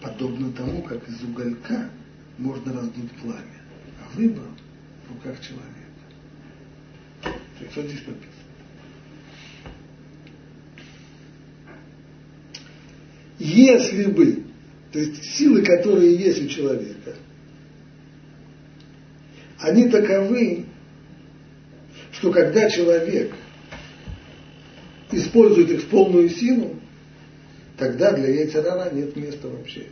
[0.00, 1.90] подобно тому, как из уголька
[2.38, 3.62] можно раздуть пламя,
[4.00, 4.44] а выбор
[5.08, 5.68] в руках человека.
[7.70, 8.39] Что здесь написано?
[13.40, 14.42] Если бы,
[14.92, 17.14] то есть силы, которые есть у человека,
[19.58, 20.66] они таковы,
[22.12, 23.32] что когда человек
[25.10, 26.78] использует их в полную силу,
[27.78, 29.86] тогда для яйцерара нет места вообще.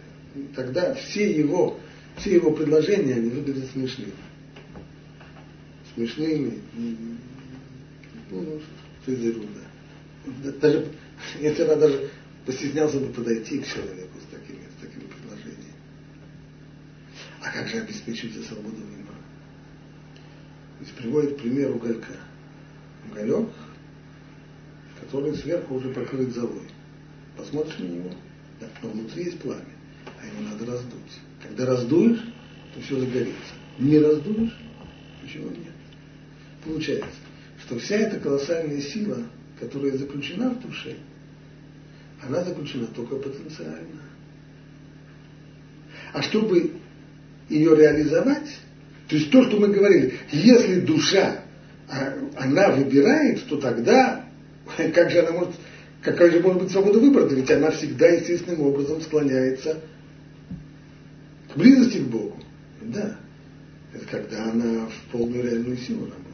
[0.54, 1.80] Тогда все его,
[2.18, 4.12] все его предложения, они выглядят смешными.
[5.94, 6.58] Смешными.
[8.30, 8.60] Ну, ну
[9.02, 9.60] что это ерунда.
[10.60, 10.86] Даже,
[11.40, 12.10] яйцера даже
[12.48, 15.74] постеснялся бы подойти к человеку с такими, с такими предложениями.
[17.42, 19.18] А как же обеспечить свободу выбора?
[20.78, 22.14] То есть приводит пример уголька.
[23.10, 23.48] Уголек
[25.00, 26.68] который сверху уже покрыт золой.
[27.36, 28.10] Посмотришь на него,
[28.82, 29.62] но внутри есть пламя,
[30.20, 31.20] а его надо раздуть.
[31.42, 32.20] Когда раздуешь,
[32.74, 33.54] то все загорится.
[33.78, 34.58] Не раздуешь,
[35.22, 35.72] ничего нет.
[36.64, 37.20] Получается,
[37.64, 39.18] что вся эта колоссальная сила,
[39.60, 40.96] которая заключена в душе,
[42.22, 44.02] она заключена только потенциально.
[46.12, 46.72] А чтобы
[47.48, 48.58] ее реализовать,
[49.08, 51.42] то есть то, что мы говорили, если душа,
[51.88, 54.28] а, она выбирает, то тогда
[54.94, 55.54] как же она может,
[56.02, 57.26] какая же может быть свобода выбора?
[57.28, 59.80] Ведь она всегда естественным образом склоняется
[61.52, 62.36] к близости к Богу.
[62.82, 63.16] Да.
[63.94, 66.27] Это когда она в полную реальную силу работает.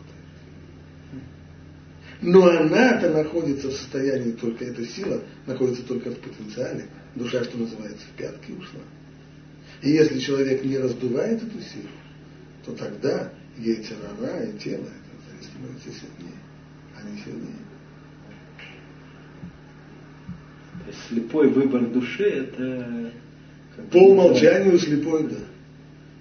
[2.27, 6.87] Но она-то находится в состоянии, только эта сила находится только в потенциале.
[7.15, 8.81] Душа, что называется, в пятки ушла.
[9.83, 11.91] И если человек не раздувает эту силу,
[12.65, 16.39] то тогда яйцерара и тело это становится сильнее,
[16.97, 17.59] а не сильнее.
[20.73, 23.13] То есть слепой выбор души это...
[23.91, 25.37] По умолчанию слепой, да.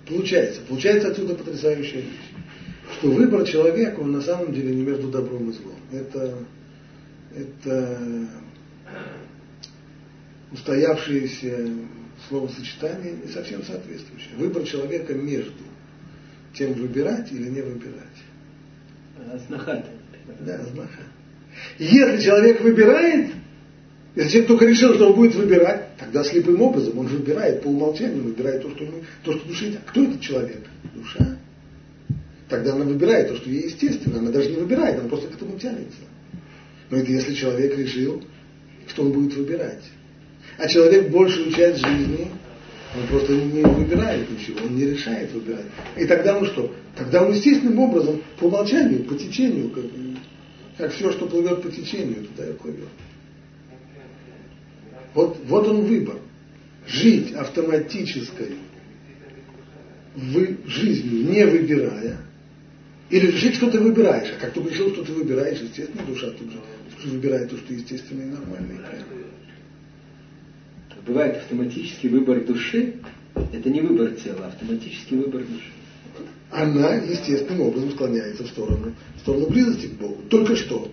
[0.05, 0.59] Получается.
[0.67, 2.32] Получается отсюда потрясающая вещь.
[2.91, 5.75] Что выбор человека, он на самом деле не между добром и злом.
[5.91, 6.35] Это,
[7.35, 7.99] это
[10.51, 11.69] устоявшееся
[12.27, 14.35] словосочетание не совсем соответствующее.
[14.37, 15.63] Выбор человека между
[16.53, 18.03] тем выбирать или не выбирать.
[19.33, 19.85] Азнахат.
[20.41, 21.05] Да, азнахат.
[21.77, 23.31] Если человек выбирает,
[24.15, 28.23] если человек только решил, что он будет выбирать, тогда слепым образом он выбирает по умолчанию,
[28.23, 29.73] выбирает то, что, ему, то, что душе.
[29.75, 30.61] А кто этот человек?
[30.93, 31.37] Душа.
[32.49, 34.19] Тогда она выбирает то, что ей естественно.
[34.19, 36.01] Она даже не выбирает, она просто к этому тянется.
[36.89, 38.23] Но это если человек решил,
[38.87, 39.83] что он будет выбирать.
[40.57, 42.27] А человек большую часть жизни,
[42.95, 45.65] он просто не выбирает ничего, он не решает выбирать.
[45.97, 46.73] И тогда он что?
[46.95, 49.85] Тогда он естественным образом, по умолчанию, по течению, как,
[50.77, 52.89] как все, что плывет по течению, туда и плывет.
[55.15, 56.17] Вот, вот он выбор.
[56.85, 58.57] Жить автоматической
[60.15, 62.17] вы, жизнью, не выбирая,
[63.13, 64.33] или жить, что ты выбираешь.
[64.35, 66.57] А как только решил, что ты выбираешь, естественно, душа тут же
[67.09, 68.71] выбирает то, что естественно и нормально.
[68.71, 68.79] И
[71.05, 72.95] Бывает автоматический выбор души,
[73.35, 75.71] это не выбор тела, а автоматический выбор души.
[76.49, 80.23] Она естественным образом склоняется в сторону, в сторону близости к Богу.
[80.29, 80.91] Только что.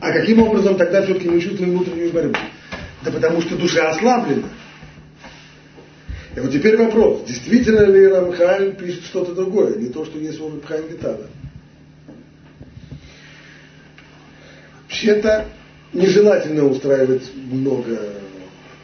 [0.00, 2.38] А каким образом тогда все-таки мы чувствуем внутреннюю борьбу?
[3.02, 4.48] Да потому что душа ослаблена.
[6.36, 10.48] И вот теперь вопрос, действительно ли Рамхаль пишет что-то другое, не то, что есть у
[10.48, 11.26] Рамхаль Гитана.
[14.82, 15.48] Вообще-то
[15.92, 17.98] нежелательно устраивать много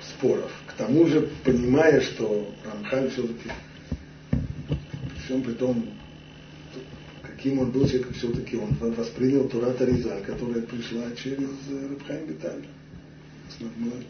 [0.02, 0.50] споров.
[0.66, 3.50] К тому же, понимая, что Рамхаль все-таки,
[5.24, 5.84] всем при том,
[7.22, 11.48] каким он был человек, все-таки он воспринял Турат Аризаль, которая пришла через
[11.90, 12.26] Рабхайм.
[13.48, 14.04] Основной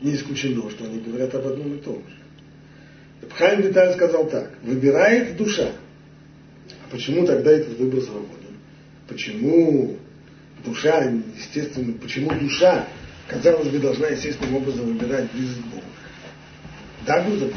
[0.00, 3.28] не исключено, что они говорят об одном и том же.
[3.34, 5.70] Хайм Виталь сказал так, выбирает душа.
[6.68, 8.56] А почему тогда этот выбор свободен?
[9.08, 9.96] Почему
[10.64, 12.86] душа, естественно, почему душа,
[13.26, 15.82] казалось бы, должна естественным образом выбирать близость к Богу?
[17.06, 17.52] Да, будет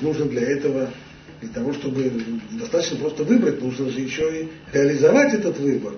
[0.00, 0.90] нужно для этого,
[1.40, 2.12] для того, чтобы
[2.52, 5.94] достаточно просто выбрать, нужно же еще и реализовать этот выбор.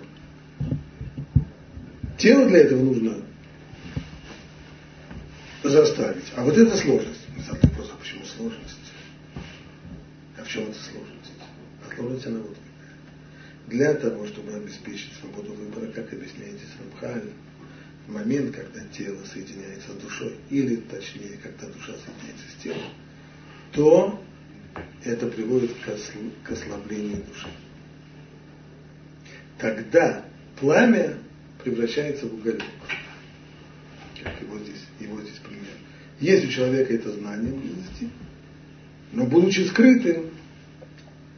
[2.17, 3.28] Тело для этого нужно
[5.69, 6.25] заставить.
[6.37, 7.21] А вот это сложность.
[7.37, 8.93] Мы задали вопрос, а почему сложность?
[10.37, 11.33] А в чем эта сложность?
[11.85, 12.57] А сложность она вот
[13.67, 17.31] Для того, чтобы обеспечить свободу выбора, как объясняете Самхаль,
[18.07, 22.91] в момент, когда тело соединяется с душой, или точнее, когда душа соединяется с телом,
[23.73, 24.25] то
[25.05, 25.73] это приводит
[26.45, 27.49] к ослаблению души.
[29.59, 30.25] Тогда
[30.59, 31.19] пламя
[31.63, 32.63] превращается в угольок.
[34.23, 35.75] Как его здесь, его здесь пример.
[36.21, 38.09] Есть у человека это знание близости,
[39.13, 40.31] но будучи скрытым,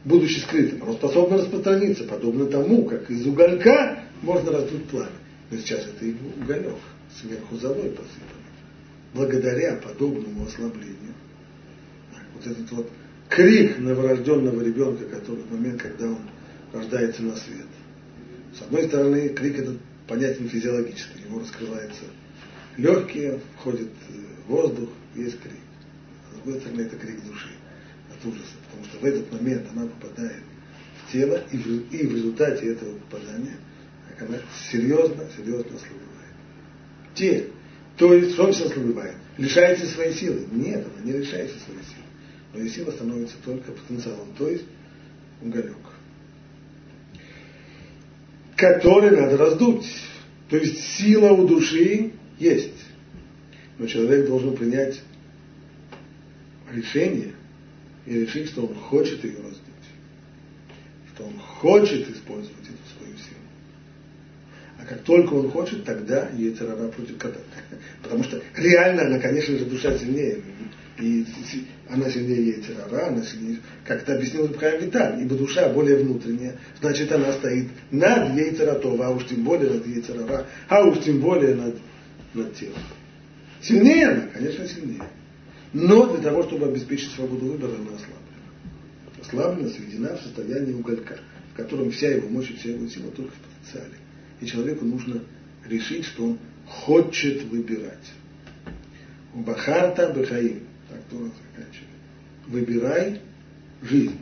[0.03, 5.09] будучи скрытым, оно способно распространиться, подобно тому, как из уголька можно раздуть пламя.
[5.51, 6.77] Но сейчас это и уголек,
[7.19, 8.41] сверху золой посыпанный.
[9.13, 11.13] Благодаря подобному ослаблению,
[12.33, 12.89] вот этот вот
[13.29, 16.19] крик новорожденного ребенка, который в момент, когда он
[16.73, 17.67] рождается на свет.
[18.57, 22.03] С одной стороны, крик этот понятен физиологически, его раскрывается
[22.77, 24.13] легкие, входит э,
[24.47, 25.59] воздух, есть крик.
[26.29, 27.49] С другой стороны, это крик души
[28.09, 30.43] от ужаса, потому что в этот момент она попадает
[31.05, 33.57] в тело, и в, и в результате этого попадания
[34.19, 34.37] она
[34.71, 36.35] серьезно, серьезно ослабевает.
[37.15, 37.47] Те,
[37.97, 39.15] то есть, что значит ослабевает?
[39.37, 40.45] Лишается своей силы?
[40.51, 42.05] Нет, она не лишается своей силы.
[42.53, 44.65] Но ее сила становится только потенциалом, то есть
[45.41, 45.77] уголек,
[48.55, 49.85] который надо раздуть.
[50.49, 52.73] То есть сила у души есть.
[53.77, 55.01] Но человек должен принять
[56.71, 57.33] решение
[58.05, 59.59] и решить, что он хочет ее раздуть.
[61.13, 63.41] Что он хочет использовать эту свою силу.
[64.79, 67.39] А как только он хочет, тогда Ецерара против кота.
[68.03, 70.41] Потому что реально она, конечно же, душа сильнее.
[70.99, 71.25] И
[71.89, 77.11] она сильнее Ецерара, она сильнее, как это объяснил Ибхайм Виталь, ибо душа более внутренняя, значит
[77.11, 81.75] она стоит над Ейцератова, а уж тем более над Ейцерара, а уж тем более над
[82.33, 82.79] над телом.
[83.61, 85.03] Сильнее она, конечно, сильнее.
[85.73, 89.21] Но для того, чтобы обеспечить свободу выбора, она ослаблена.
[89.21, 91.19] Ослаблена, сведена в состоянии уголька,
[91.53, 93.95] в котором вся его мощь и вся его сила только в потенциале.
[94.41, 95.21] И человеку нужно
[95.65, 98.11] решить, что он хочет выбирать.
[99.33, 101.87] Бахарта Бехаим, так Тора заканчивает.
[102.47, 103.21] Выбирай
[103.81, 104.17] жизнь.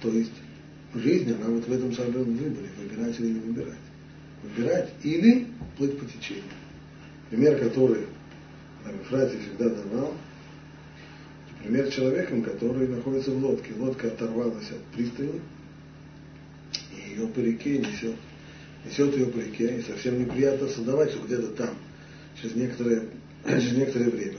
[0.00, 0.32] То есть
[0.94, 3.74] жизнь, она вот в этом самом выборе, выбирать или не выбирать.
[4.42, 6.44] Выбирать или плыть по течению.
[7.34, 8.06] Пример, который
[8.84, 10.14] Рафрати всегда давал,
[11.60, 13.72] пример человеком, который находится в лодке.
[13.76, 15.40] Лодка оторвалась от пристани,
[16.92, 18.14] и ее по реке несет.
[18.84, 21.70] Несет ее по реке, и совсем неприятно создавать, где-то там,
[22.40, 23.08] через некоторое,
[23.44, 24.38] через некоторое время,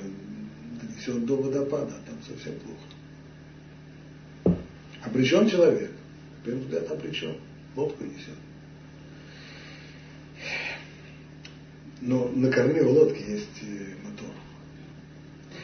[0.95, 2.53] несет до водопада, там совсем
[4.43, 4.57] плохо.
[5.03, 5.91] Обречен человек,
[6.45, 7.35] первый взгляд обречен,
[7.75, 8.44] лодку несет.
[12.01, 14.29] Но на корме у лодки есть э, мотор.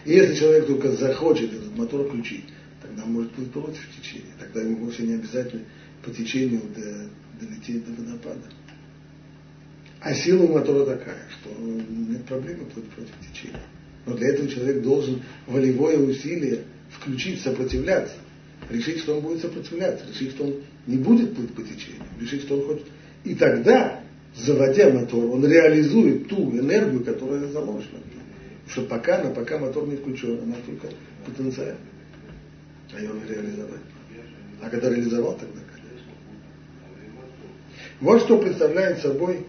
[0.05, 2.45] И если человек только захочет этот мотор включить,
[2.81, 4.33] тогда может быть против течения.
[4.39, 5.63] Тогда ему вовсе не обязательно
[6.03, 8.47] по течению до, долететь до водопада.
[9.99, 13.61] А сила у мотора такая, что нет проблемы плыть против течения.
[14.05, 18.15] Но для этого человек должен волевое усилие включить, сопротивляться.
[18.69, 20.05] Решить, что он будет сопротивляться.
[20.07, 20.55] Решить, что он
[20.87, 22.03] не будет плыть по течению.
[22.19, 22.87] Решить, что он хочет.
[23.23, 24.01] И тогда
[24.35, 27.99] заводя мотор, он реализует ту энергию, которая заложена
[28.71, 30.87] что пока, но пока мотор не включен, она только
[31.25, 31.75] потенциал.
[32.93, 33.81] А ее не реализовать.
[34.61, 36.11] А когда реализовал, тогда конечно.
[37.99, 39.45] Вот что представляет собой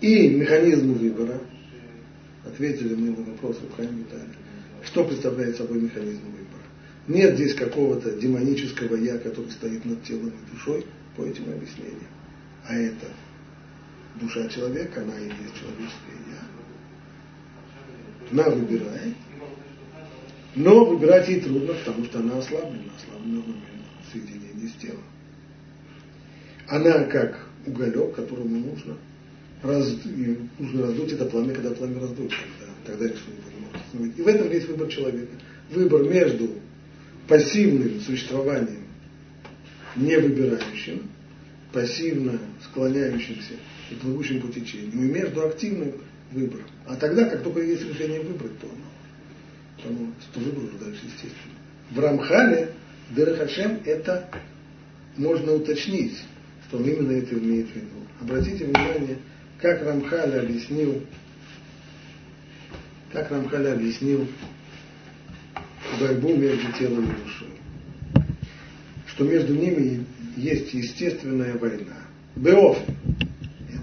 [0.00, 1.38] и механизм выбора.
[2.46, 4.34] Ответили мы на вопрос Виталий.
[4.84, 6.62] Что представляет собой механизм выбора?
[7.08, 12.08] Нет здесь какого-то демонического я, который стоит над телом и душой по этим объяснениям.
[12.66, 13.06] А это
[14.20, 16.42] душа человека, она и есть человеческое я.
[18.30, 19.14] Она выбирает,
[20.54, 23.64] но выбирать ей трудно, потому что она ослаблена, ослаблена в момент
[24.12, 25.02] соединения с телом.
[26.68, 28.96] Она как уголек, которому нужно,
[29.62, 29.96] раз,
[30.58, 32.32] нужно раздуть это пламя, когда пламя раздуть,
[32.86, 33.60] тогда, тогда никто не
[34.00, 35.32] может И в этом весь выбор человека.
[35.70, 36.50] Выбор между
[37.26, 38.84] пассивным существованием,
[39.96, 41.08] не выбирающим,
[41.72, 43.54] пассивно склоняющимся
[43.90, 45.92] и плывущим по течению, и между активным
[46.32, 46.66] выбором.
[46.86, 48.68] А тогда, как только есть решение выбрать, то,
[49.82, 49.88] то,
[50.32, 51.54] то выбор уже дальше естественно.
[51.90, 52.72] В Рамхале
[53.10, 54.28] Дерахашем это
[55.16, 56.18] можно уточнить,
[56.66, 57.86] что он именно это имеет в виду.
[58.20, 59.18] Обратите внимание,
[59.60, 61.02] как Рамхаль объяснил,
[63.12, 64.26] как Рамхаль объяснил
[66.00, 67.48] борьбу между телом и душой.
[69.06, 70.04] Что между ними
[70.36, 71.96] есть естественная война.
[72.34, 72.78] Беоф.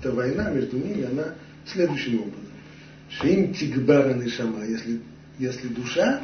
[0.02, 1.36] Эта война между ними, она
[1.66, 2.52] следующим образом.
[3.10, 5.00] Шим тигбара нишама, если,
[5.38, 6.22] если душа,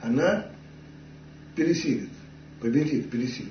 [0.00, 0.46] она
[1.54, 2.08] пересилит,
[2.60, 3.50] победит, пересилит,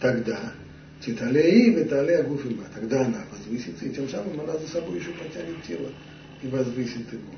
[0.00, 0.52] тогда
[1.00, 5.90] титалеи виталея гуфима, тогда она возвысится, и тем самым она за собой еще потянет тело
[6.42, 7.34] и возвысит его.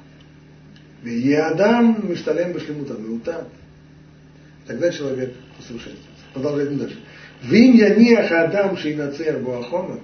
[1.02, 3.48] Веядам мишталем башлемутам, меутам.
[4.66, 6.24] Тогда человек усовершенствуется.
[6.32, 6.98] Продолжаем дальше.
[7.42, 10.00] Вим я не ахадам шейнацер буахомер.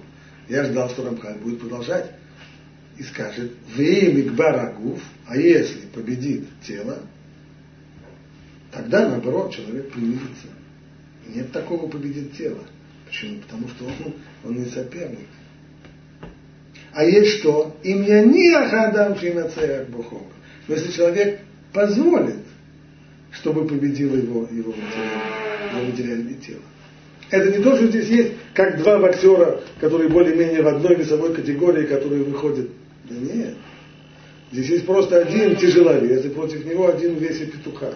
[0.49, 2.11] Я ждал, что Рамхаль будет продолжать
[2.97, 6.99] и скажет, Вим игбарагуф, а если победит тело,
[8.71, 10.47] тогда наоборот человек принизится.
[11.27, 12.59] Нет такого победит тело.
[13.05, 13.39] Почему?
[13.39, 14.13] Потому что он,
[14.43, 15.27] он не соперник.
[16.93, 17.75] А есть что?
[17.83, 20.33] Им я не ахадам шейнацер буахомер.
[20.67, 21.39] Но если человек
[21.71, 22.43] позволит,
[23.31, 24.73] чтобы победило его, его
[25.73, 26.61] материальное тело.
[27.29, 31.85] Это не то, что здесь есть как два боксера, которые более-менее в одной весовой категории,
[31.85, 32.69] которые выходят.
[33.09, 33.55] Да нет.
[34.51, 37.93] Здесь есть просто один тяжеловес, и против него один весе петуха.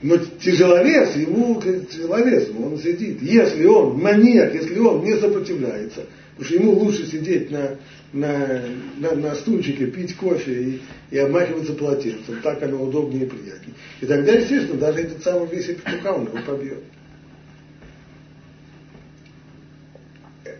[0.00, 3.20] Но тяжеловес, ему тяжеловес, он сидит.
[3.20, 6.06] Если он маньяк, если он не сопротивляется,
[6.36, 7.76] потому что ему лучше сидеть на,
[8.12, 8.62] на,
[8.98, 10.80] на, на стульчике, пить кофе и,
[11.10, 13.74] и обмахиваться полотенцем, так оно удобнее и приятнее.
[14.00, 16.82] И тогда, естественно, даже этот самый весь петуха он его побьет.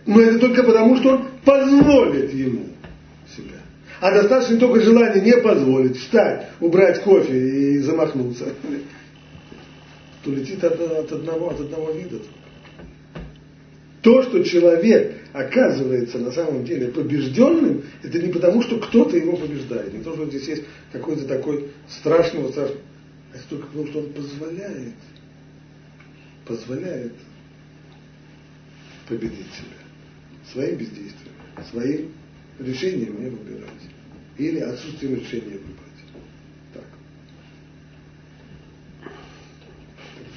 [0.05, 2.67] Но это только потому, что он позволит ему
[3.35, 3.57] себя.
[3.99, 8.53] А достаточно только желания не позволить встать, убрать кофе и замахнуться
[10.23, 12.17] то летит от, от, одного, от одного вида.
[14.01, 19.93] То, что человек оказывается на самом деле побежденным, это не потому, что кто-то его побеждает,
[19.93, 22.77] не то, что здесь есть какой-то такой страшный, страшный,
[23.33, 24.95] а это только потому, что он позволяет,
[26.45, 27.13] позволяет
[29.07, 29.77] победить себя
[30.51, 31.33] своим бездействием,
[31.69, 32.11] своим
[32.59, 33.69] решением не выбирать.
[34.37, 35.88] Или отсутствием решения выбрать.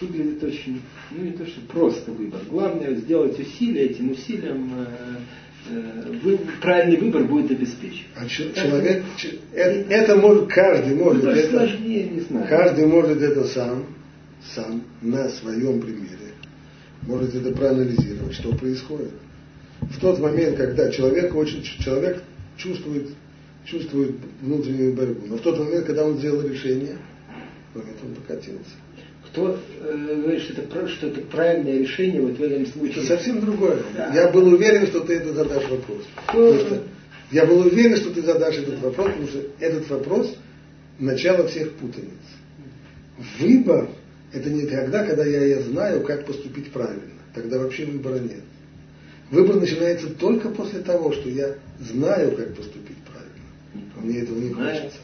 [0.02, 2.40] Выглядит очень, ну не то что просто выбор.
[2.50, 4.86] Главное сделать усилия, этим усилием э,
[5.70, 8.06] э, вы, правильный выбор будет обеспечен.
[8.16, 9.04] А человек,
[9.52, 12.46] это, это может, каждый может это, сложнее, не знаю.
[12.48, 13.86] каждый может это сам,
[14.54, 16.34] сам на своем примере,
[17.02, 19.12] может это проанализировать, что происходит.
[19.80, 22.22] В тот момент, когда человек очень, человек
[22.56, 23.08] чувствует,
[23.64, 26.98] чувствует внутреннюю борьбу, но в тот момент, когда он сделал решение,
[27.74, 28.76] он покатился
[29.32, 32.98] кто э, говорит, что это, что это правильное решение вот в этом случае.
[32.98, 33.78] Это совсем другое.
[33.96, 34.12] Да.
[34.14, 36.02] Я был уверен, что ты это задашь вопрос.
[36.28, 36.82] Что...
[37.30, 40.36] Я был уверен, что ты задашь этот вопрос, потому что этот вопрос
[40.98, 42.10] начало всех путаниц.
[43.40, 43.88] Выбор–
[44.32, 47.12] это не тогда, когда я, я знаю, как поступить правильно.
[47.34, 48.42] Тогда вообще выбора нет.
[49.30, 53.92] Выбор начинается только после того, что я знаю, как поступить правильно.
[53.96, 54.98] Мне этого не хочется.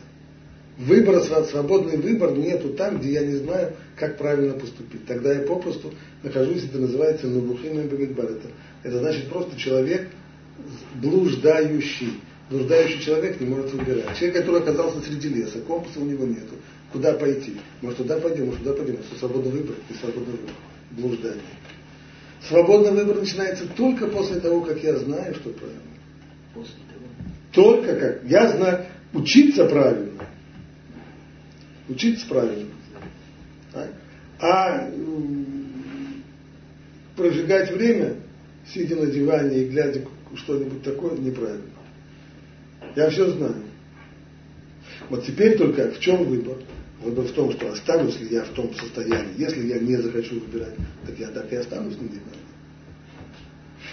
[0.78, 1.20] Выбор,
[1.50, 5.04] свободный выбор нету там, где я не знаю, как правильно поступить.
[5.06, 8.26] Тогда я попросту нахожусь, это называется Набухим Бамидбар.
[8.26, 8.48] Это,
[8.84, 10.08] это значит просто человек
[11.02, 12.20] блуждающий.
[12.48, 14.16] Блуждающий человек не может выбирать.
[14.16, 16.54] Человек, который оказался среди леса, компаса у него нету.
[16.92, 17.56] Куда пойти?
[17.82, 19.02] Может туда пойдем, может туда пойдем.
[19.02, 20.54] Что свободный выбор, не свободный выбор.
[20.92, 21.42] Блуждание.
[22.48, 25.82] Свободный выбор начинается только после того, как я знаю, что правильно.
[26.54, 27.04] После того.
[27.52, 28.24] Только как.
[28.30, 30.12] Я знаю, учиться правильно
[31.89, 32.70] учиться правильно.
[33.72, 33.91] Так?
[34.41, 34.91] А
[37.16, 38.16] прожигать время,
[38.72, 40.05] сидя на диване и глядя
[40.36, 41.64] что-нибудь такое, неправильно.
[42.95, 43.62] Я все знаю.
[45.11, 46.59] Вот теперь только в чем выбор?
[47.03, 49.34] Выбор в том, что останусь ли я в том состоянии.
[49.36, 50.74] Если я не захочу выбирать,
[51.07, 52.49] так я так и останусь на диване.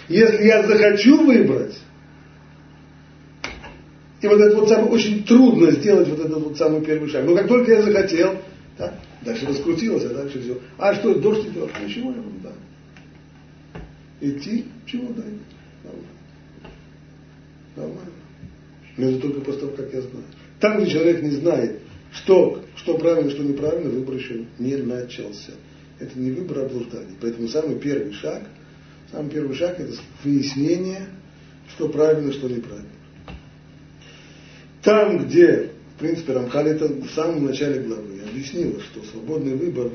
[0.08, 1.76] Если я захочу выбрать,
[4.22, 7.24] и вот это вот самое, очень трудно сделать вот этот вот самый первый шаг.
[7.24, 8.36] Но как только я захотел,
[8.78, 10.58] да, дальше раскрутилось, а дальше все.
[10.78, 11.70] А что, дождь идет?
[11.82, 12.52] Ничего, я говорю, да.
[14.20, 15.22] Идти, чего да,
[15.84, 16.08] нормально.
[17.76, 18.12] Нормально.
[18.96, 20.24] Но это только после того, как я знаю.
[20.60, 21.80] Там, где человек не знает,
[22.12, 25.52] что, что правильно, что неправильно, выбор еще не начался.
[25.98, 27.14] Это не выбор, а блуждание.
[27.20, 28.42] Поэтому самый первый шаг,
[29.12, 29.92] самый первый шаг это
[30.24, 31.06] выяснение,
[31.74, 32.88] что правильно, что неправильно.
[34.86, 39.90] Там, где, в принципе, Рамхаль это в самом начале главы объяснила, что свободный выбор,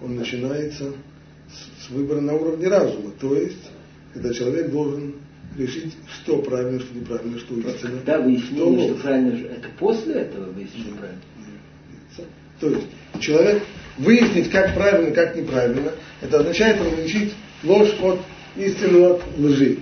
[0.00, 0.92] он начинается
[1.50, 3.10] с, с выбора на уровне разума.
[3.20, 3.70] То есть,
[4.12, 5.16] когда человек должен
[5.58, 7.96] решить, что правильно, что неправильно, что истинно.
[7.96, 11.20] Когда выяснение, что, что правильно, это после этого выяснение нет, правильно?
[12.16, 12.28] Нет.
[12.60, 12.86] То есть
[13.18, 13.62] человек
[13.98, 15.90] выяснить, как правильно, как неправильно,
[16.20, 17.34] это означает различить
[17.64, 18.20] ложь от
[18.56, 19.78] истины от лжи.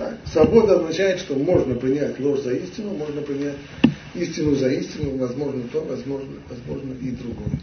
[0.00, 0.16] Так?
[0.24, 3.56] Свобода означает, что можно принять ложь за истину, можно принять
[4.14, 7.60] истину за истину, возможно то, возможно, возможно и другое.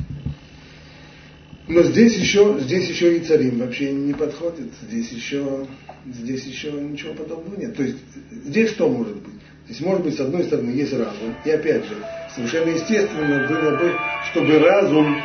[1.68, 5.66] Но здесь еще, здесь еще и царим вообще не подходит, здесь еще,
[6.06, 7.76] здесь еще ничего подобного нет.
[7.76, 7.98] То есть
[8.46, 9.42] здесь что может быть?
[9.66, 11.96] Здесь может быть, с одной стороны, есть разум, и опять же,
[12.36, 13.94] совершенно естественно было бы,
[14.32, 15.24] чтобы разум,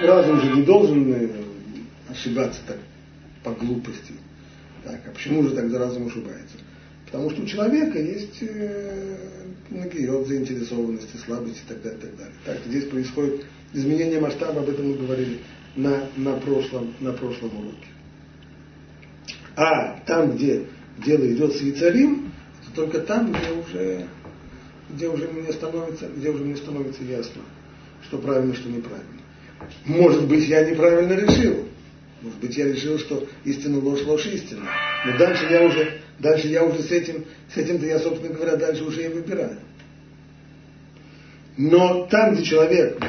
[0.00, 1.28] разум же не должен э,
[2.10, 2.78] ошибаться так
[3.44, 4.14] по глупости.
[4.84, 6.56] Так, а почему же тогда разум ошибается?
[7.06, 9.16] Потому что у человека есть э,
[9.70, 12.34] нагиот заинтересованности, слабости и так далее, так далее.
[12.44, 15.40] Так, здесь происходит изменение масштаба, об этом мы говорили
[15.76, 17.86] на, на, прошлом, на прошлом уроке.
[19.56, 20.66] А там, где
[21.04, 24.06] дело идет с яйцарим, это только там, где уже,
[24.90, 27.42] где уже мне становится, где уже мне становится ясно,
[28.04, 29.20] что правильно, что неправильно.
[29.84, 31.66] Может быть, я неправильно решил.
[32.22, 34.62] Может быть, я решил, что истина ложь, ложь истина.
[35.06, 38.84] Но дальше я уже, дальше я уже с этим, с этим-то я, собственно говоря, дальше
[38.84, 39.58] уже и выбираю.
[41.56, 43.02] Но там, где человек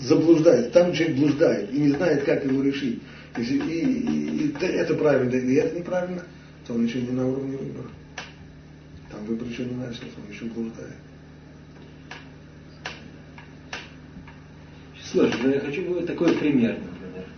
[0.00, 3.00] заблуждает, там где человек блуждает и не знает, как ему решить,
[3.38, 6.22] и, и, и, и это правильно или это неправильно,
[6.66, 7.88] то он еще не на уровне выбора.
[9.10, 10.96] Там выбор еще не начался, он еще блуждает.
[15.02, 16.76] Сложно, я хочу такой пример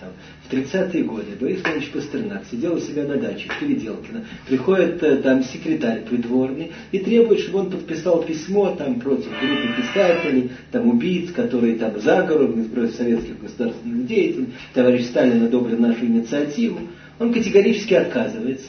[0.01, 0.11] там,
[0.45, 5.17] в 30-е годы Борис Иванович Пастернак сидел у себя на даче в Переделкино, приходит э,
[5.17, 11.33] там секретарь придворный и требует, чтобы он подписал письмо там против группы писателей, там убийц,
[11.33, 16.81] которые там заговоры против советских государственных деятелей, товарищ Сталин одобрил нашу инициативу.
[17.19, 18.69] Он категорически отказывается.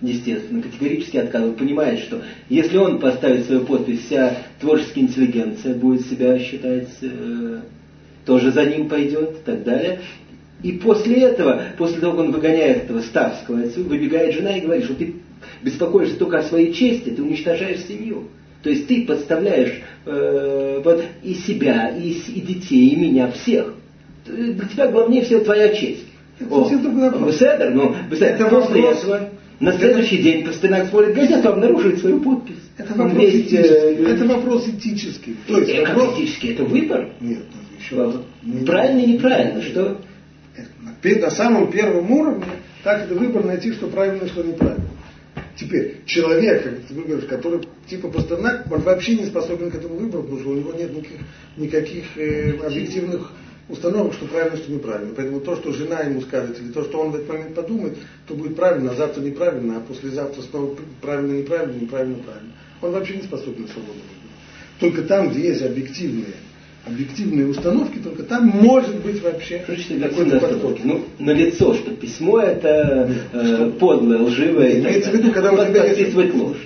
[0.00, 6.38] Естественно, категорически отказывает, понимает, что если он поставит свою подпись, вся творческая интеллигенция будет себя
[6.38, 7.60] считать э,
[8.24, 10.00] тоже за ним пойдет и так далее.
[10.62, 14.84] И после этого, после того, как он выгоняет этого Ставского отсюда, выбегает жена и говорит,
[14.84, 15.14] что ты
[15.62, 18.28] беспокоишься только о своей чести, ты уничтожаешь семью.
[18.62, 23.74] То есть ты подставляешь э, вот, и себя, и, и детей, и меня, всех.
[24.26, 26.06] Для тебя главнее всего твоя честь.
[26.40, 27.32] Это вопрос.
[27.34, 28.34] Беседер, ну, беседер.
[28.34, 32.56] Это после вопрос, этого, на следующий это, день Пастернак смотрит газету, обнаруживает свою подпись.
[32.78, 34.04] Это вопрос, Весь, этический.
[34.04, 35.36] Э, это вопрос этический.
[35.46, 36.18] То есть, это вопрос...
[36.18, 37.10] этический, это выбор?
[37.20, 37.42] Нет,
[37.84, 38.22] еще
[38.66, 40.00] Правильно и неправильно, что?
[41.02, 42.46] На самом первом уровне
[42.82, 44.88] так это выбор найти, что правильно, что неправильно.
[45.56, 50.22] Теперь, человек, как ты говоришь, который типа Пастернак, он вообще не способен к этому выбору,
[50.22, 51.20] потому что у него нет никаких,
[51.56, 53.30] никаких э, объективных
[53.68, 55.14] установок, что правильно, что неправильно.
[55.14, 58.34] Поэтому то, что жена ему скажет, или то, что он в этот момент подумает, то
[58.34, 62.52] будет правильно, а завтра неправильно, а послезавтра снова правильно, неправильно, неправильно, правильно.
[62.82, 64.80] Он вообще не способен свободно выбирать.
[64.80, 66.34] Только там, где есть объективные
[66.86, 70.78] объективные установки, только там может быть вообще какой-то подход.
[70.84, 74.80] Ну, на лицо, что письмо это э, подлое, лживое.
[74.80, 76.58] Имеется в виду, когда у тебя подписывать ложь.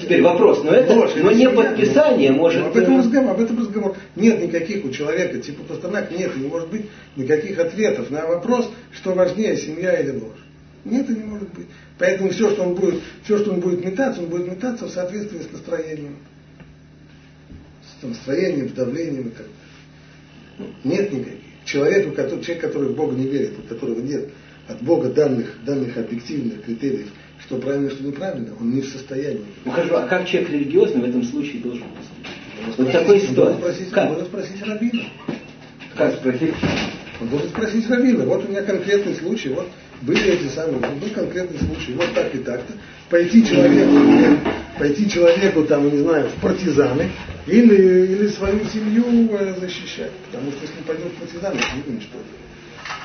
[0.00, 2.66] Теперь вопрос, но это ложь, но не подписание но, может...
[2.66, 3.96] Об этом, э, разговор, об этом разговор.
[4.16, 9.12] Нет никаких у человека, типа Пастернак, нет, не может быть никаких ответов на вопрос, что
[9.12, 10.38] важнее, семья или ложь.
[10.84, 11.66] Нет, и не может быть.
[11.98, 15.40] Поэтому все, что он будет, все, что он будет метаться, он будет метаться в соответствии
[15.40, 16.16] с настроением.
[18.00, 19.46] С настроением, с давлением и так
[20.58, 20.74] далее.
[20.84, 21.38] Нет никаких.
[21.64, 24.30] Человеку, который, человек, который в Бога не верит, у которого нет
[24.68, 27.08] от Бога данных, данных объективных критериев,
[27.40, 29.44] что правильно, что неправильно, он не в состоянии.
[29.64, 32.76] Ну хорошо, а как человек религиозный в этом случае должен поступить?
[32.76, 33.60] Вот такой ситуации.
[33.60, 34.10] Спросить, как?
[34.10, 35.04] Можно спросить Рабина.
[35.96, 36.54] Как спросить?
[37.20, 38.24] Он должен спросить Рабина.
[38.24, 39.68] Вот у меня конкретный случай, вот
[40.02, 42.74] были эти самые, был конкретный случай, вот так и так-то.
[43.10, 44.40] Пойти человеку,
[44.78, 47.10] пойти человеку, там, не знаю, в партизаны,
[47.48, 50.12] или, или свою семью э, защищать.
[50.26, 52.18] Потому что если пойдет в партизаны, то не что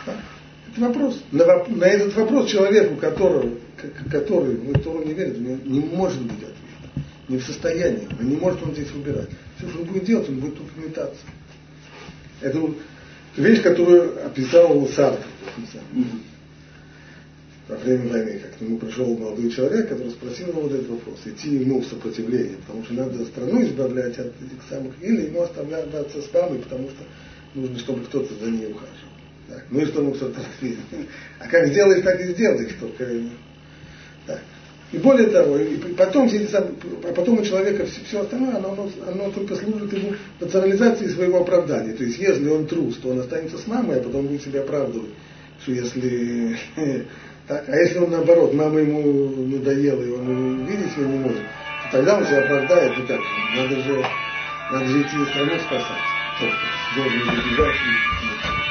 [0.05, 0.13] да?
[0.71, 1.23] Это вопрос.
[1.31, 3.57] На, на этот вопрос человеку, которого,
[4.11, 6.53] который в Тору не верит, не может быть ответа.
[7.29, 8.07] Не в состоянии.
[8.19, 9.29] Не может он здесь выбирать.
[9.57, 11.21] Все, что он будет делать, он будет тут метаться.
[12.41, 12.59] Это
[13.37, 15.25] вещь, которую описал Сартр.
[17.67, 21.19] Во время войны, как к нему пришел молодой человек, который спросил его вот этот вопрос,
[21.23, 26.21] идти ему в сопротивление, потому что надо страну избавлять от этих самых, или ему оставляться
[26.21, 27.03] с мамой, потому что
[27.55, 29.13] нужно, чтобы кто-то за ней ухаживал.
[29.47, 29.65] Так.
[29.69, 30.41] Ну и что ему кто-то.
[31.39, 33.07] А как сделаешь, так и сделаешь только.
[34.27, 34.41] Так.
[34.91, 39.31] И более того, и потом, а потом у человека все, все остальное, оно, оно, оно
[39.31, 41.93] только служит ему национализации своего оправдания.
[41.93, 45.11] То есть, если он трус, то он останется с мамой, а потом будет себя оправдывать,
[45.61, 46.57] что если...
[47.47, 51.97] Так, а если он наоборот, мама ему надоела, и он видеть ее не может, то
[51.97, 53.19] тогда он себя оправдает, ну как
[53.57, 54.05] надо же,
[54.71, 56.03] надо же идти страну спасать.
[56.95, 58.62] Должен избегать и